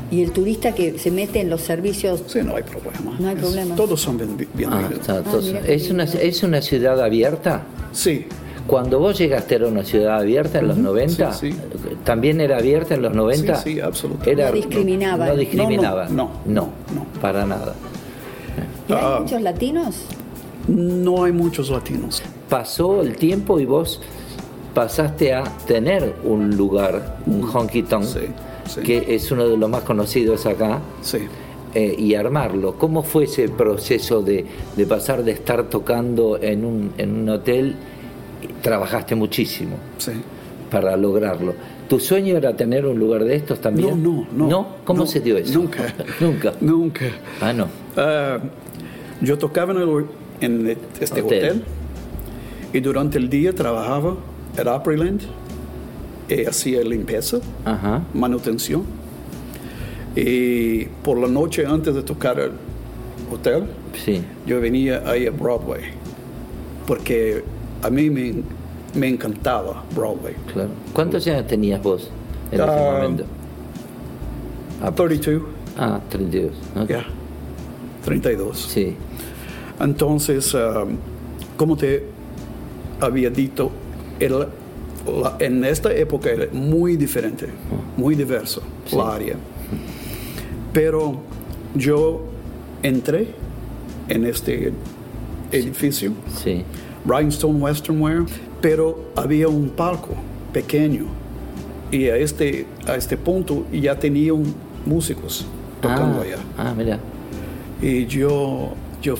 [0.09, 2.23] Y el turista que se mete en los servicios.
[2.27, 3.15] Sí, no hay problema.
[3.19, 3.75] No hay problema.
[3.75, 7.63] Todos son bien- Ah, entonces, ¿es, una, ¿Es una ciudad abierta?
[7.91, 8.25] Sí.
[8.67, 11.55] Cuando vos llegaste era una ciudad abierta en los 90, sí,
[12.03, 13.55] ¿también era abierta en los 90?
[13.55, 14.31] Sí, sí, absolutamente.
[14.41, 15.27] Era, No discriminaba.
[15.27, 16.09] No, discriminaba.
[16.09, 16.69] No, no,
[17.21, 17.73] para nada.
[18.89, 19.19] ¿Y hay Ah.
[19.21, 19.95] muchos latinos?
[20.67, 22.21] No hay muchos latinos.
[22.49, 24.01] Pasó el tiempo y vos
[24.73, 28.05] pasaste a tener un lugar, un honky tonk,
[28.83, 31.19] que es uno de los más conocidos acá, Sí.
[31.73, 32.75] eh, y armarlo.
[32.77, 34.45] ¿Cómo fue ese proceso de,
[34.75, 37.75] de pasar de estar tocando en un, en un hotel?
[38.61, 40.11] Trabajaste muchísimo Sí.
[40.71, 41.53] para lograrlo.
[41.87, 44.03] ¿Tu sueño era tener un lugar de estos también?
[44.03, 44.67] No, no, no.
[44.83, 45.57] ¿Cómo No, se dio eso?
[45.59, 45.93] Nunca.
[46.19, 46.53] Nunca.
[46.59, 47.05] Nunca.
[47.41, 47.67] Ah, no.
[47.95, 48.39] Ah,
[49.21, 50.05] yo tocaba en, el-
[50.41, 51.43] en este Hotel.
[51.45, 51.63] hotel.
[52.73, 54.15] y durante el día trabajaba
[54.57, 55.21] en Opryland
[56.29, 58.03] y hacía limpieza, Ajá.
[58.13, 58.83] manutención.
[60.15, 62.51] Y por la noche antes de tocar el
[63.31, 63.65] hotel,
[64.03, 64.21] Sí.
[64.45, 65.81] yo venía ahí a Broadway
[66.85, 67.43] porque
[67.83, 68.33] a mí me,
[68.95, 70.33] me encantaba Broadway.
[70.53, 70.69] Claro.
[70.93, 72.09] ¿Cuántos años tenías vos
[72.51, 73.25] en ese Ah, momento?
[74.95, 75.41] 32.
[75.77, 76.51] Ah, 32.
[76.81, 76.89] ok.
[76.89, 77.05] Ya.
[78.05, 78.57] 32.
[78.57, 78.95] Sí.
[79.79, 80.97] Entonces, um,
[81.57, 82.03] como te
[83.01, 83.69] había dicho,
[84.19, 84.47] el-
[85.21, 87.47] la- en esta época era muy diferente,
[87.97, 88.61] muy diverso
[88.91, 89.35] la área.
[90.73, 91.19] Pero
[91.75, 92.21] yo
[92.83, 93.27] entré
[94.09, 94.71] en este
[95.51, 96.63] edificio, Sí.
[97.05, 98.25] Rhinestone Western Wear,
[98.61, 100.09] pero había un palco
[100.53, 101.05] pequeño
[101.91, 104.43] y a este, a este punto ya tenían
[104.85, 105.45] músicos
[105.81, 106.37] tocando ah, allá.
[106.57, 106.99] Ah, mira.
[107.81, 109.15] Y yo, yo,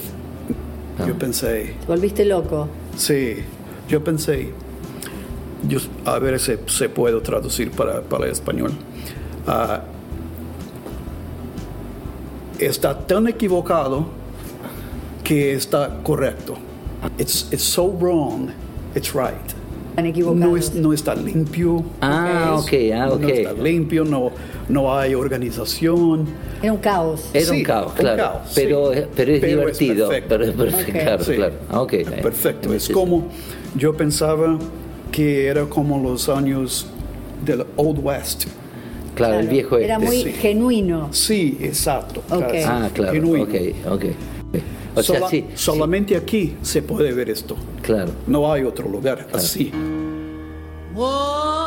[1.00, 1.06] Ah.
[1.08, 2.68] yo pensé, ¿Te volviste loco?
[2.96, 3.36] sí,
[3.88, 4.50] yo pensé,
[5.68, 8.72] yo, a ver si se puede traducir para, para el español.
[9.48, 9.82] Ah,
[12.60, 14.06] está tan equivocado
[15.24, 16.56] que está correcto.
[17.18, 18.50] It's, it's so wrong,
[18.96, 19.34] it's right.
[20.36, 21.84] No, es- no está limpio.
[22.02, 23.20] Ah, ok, ah, ok.
[23.22, 24.30] No está limpio, no,
[24.70, 26.28] no hay organización.
[26.62, 27.30] Era un caos.
[27.34, 28.18] Era un Sí, caos, un claro.
[28.24, 29.00] caos, pero, sí.
[29.16, 30.08] pero es Pero es divertido.
[30.10, 30.30] perfecto.
[30.30, 31.04] pero es perfecto, Ok.
[31.04, 31.34] claro, Sí.
[31.36, 31.54] claro.
[31.70, 31.94] Ah, ok.
[32.22, 32.74] Perfecto.
[32.76, 33.28] Es como
[33.76, 34.60] yo pensaba
[35.18, 36.86] que era como los años
[37.44, 38.46] del Old West.
[39.16, 40.06] Claro, el viejo Era este.
[40.06, 40.32] muy Sí.
[40.32, 41.08] genuino.
[41.12, 42.22] Sí, exacto.
[42.30, 42.54] Ok.
[42.64, 43.14] Ah, claro.
[43.14, 43.44] Genuino.
[43.46, 43.56] Ok,
[43.90, 44.06] ok.
[44.96, 47.56] O sea, Sola- sí, solamente aquí se puede ver esto.
[47.82, 48.12] claro.
[48.28, 49.72] No hay otro lugar así.
[50.96, 51.67] was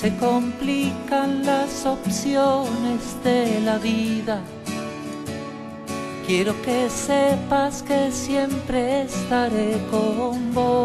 [0.00, 4.40] se complican las opciones de la vida,
[6.24, 10.77] quiero que sepas que siempre estaré con vos.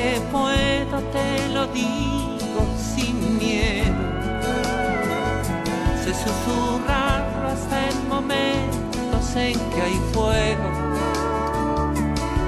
[0.00, 2.62] Que puedo te lo digo
[2.94, 4.02] sin miedo.
[6.02, 10.68] Sé susurrarlo hasta en momentos en que hay fuego.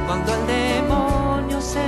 [0.06, 1.82] Cuando el demonio se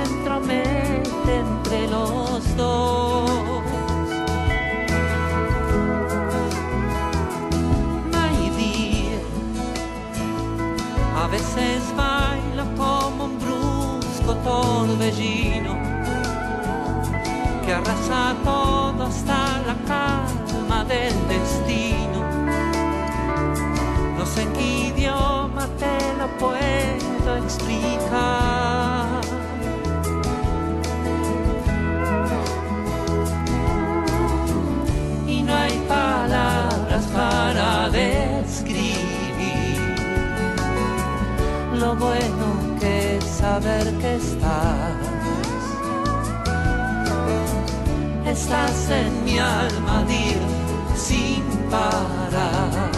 [14.45, 15.73] torbellino
[17.65, 22.19] que arrasa todo hasta la calma del destino.
[24.17, 29.21] No sé qué idioma te lo puedo explicar.
[35.27, 39.15] Y no hay palabras para describir
[41.73, 42.34] lo bueno
[43.45, 44.95] saber que estás.
[48.35, 50.41] estás en mi alma, dir
[51.07, 52.91] sin parar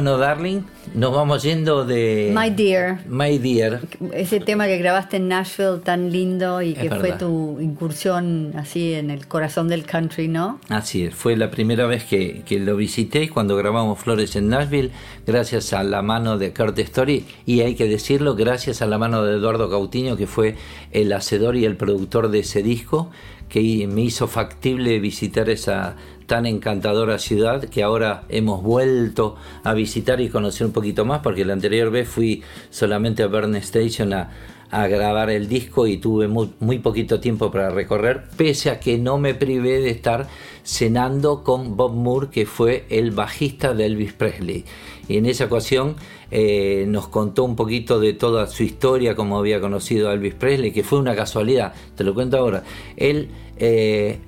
[0.00, 0.62] Bueno, darling,
[0.94, 3.82] nos vamos yendo de My Dear, My Dear.
[4.14, 8.94] ese tema que grabaste en Nashville tan lindo y Es que fue tu incursión así
[8.94, 10.58] en el corazón del country, ¿no?
[10.70, 14.90] Así es, fue la primera vez que, que lo visité cuando grabamos Flores en Nashville,
[15.26, 19.22] gracias a la mano de Kurt Story y hay que decirlo, gracias a la mano
[19.22, 20.54] de Eduardo Cautiño, que fue
[20.92, 23.10] el hacedor y el productor de ese disco,
[23.50, 25.96] que me hizo factible visitar esa
[26.30, 29.34] tan encantadora ciudad que ahora hemos vuelto
[29.64, 33.56] a visitar y conocer un poquito más, porque la anterior vez fui solamente a Burn
[33.56, 34.30] Station a,
[34.70, 39.34] grabar el disco y tuve muy, poquito tiempo para recorrer, pese a que no me
[39.34, 40.28] privé de estar
[40.62, 44.64] cenando con Bob Moore, que fue el bajista de Elvis Presley.
[45.08, 45.96] Y en esa ocasión
[46.30, 50.70] eh, nos contó un poquito de toda su historia, cómo había conocido a Elvis Presley,
[50.70, 52.62] que fue una casualidad, te lo cuento ahora.
[52.96, 54.20] Él eh,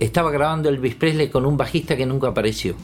[0.00, 2.74] estaba grabando Elvis Presley con un bajista que nunca apareció.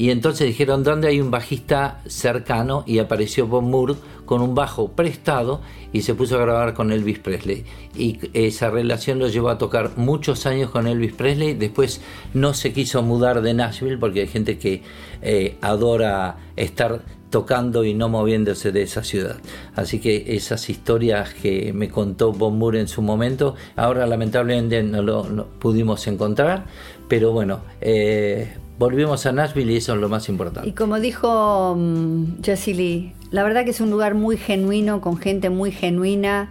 [0.00, 2.84] Y entonces dijeron, ¿dónde hay un bajista cercano?
[2.86, 5.60] Y apareció Bob Moore con un bajo prestado
[5.92, 7.66] y se puso a grabar con Elvis Presley.
[7.94, 11.52] Y esa relación lo llevó a tocar muchos años con Elvis Presley.
[11.52, 12.00] Después
[12.32, 14.82] no se quiso mudar de Nashville porque hay gente que
[15.20, 19.36] eh, adora estar tocando y no moviéndose de esa ciudad.
[19.74, 25.02] Así que esas historias que me contó Bob Moore en su momento, ahora lamentablemente no
[25.02, 26.64] lo pudimos encontrar,
[27.06, 30.66] pero bueno, eh, volvimos a Nashville y eso es lo más importante.
[30.66, 35.02] Y como dijo mm, um, Jessie Lee, la verdad que es un lugar muy genuino,
[35.02, 36.50] con gente muy genuina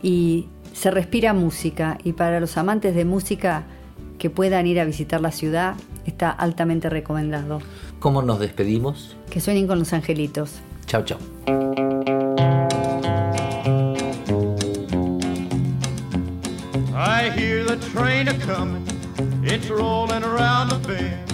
[0.00, 1.98] y se respira música.
[2.04, 3.64] Y para los amantes de música
[4.18, 5.74] que puedan ir a visitar la ciudad,
[6.06, 7.58] está altamente recomendado.
[7.98, 9.16] ¿Cómo nos despedimos?
[9.28, 10.52] Que sueñen con los angelitos.
[10.86, 11.18] Chao, chao.
[16.96, 18.86] I hear the train a coming,
[19.42, 21.33] it's rolling around the bend.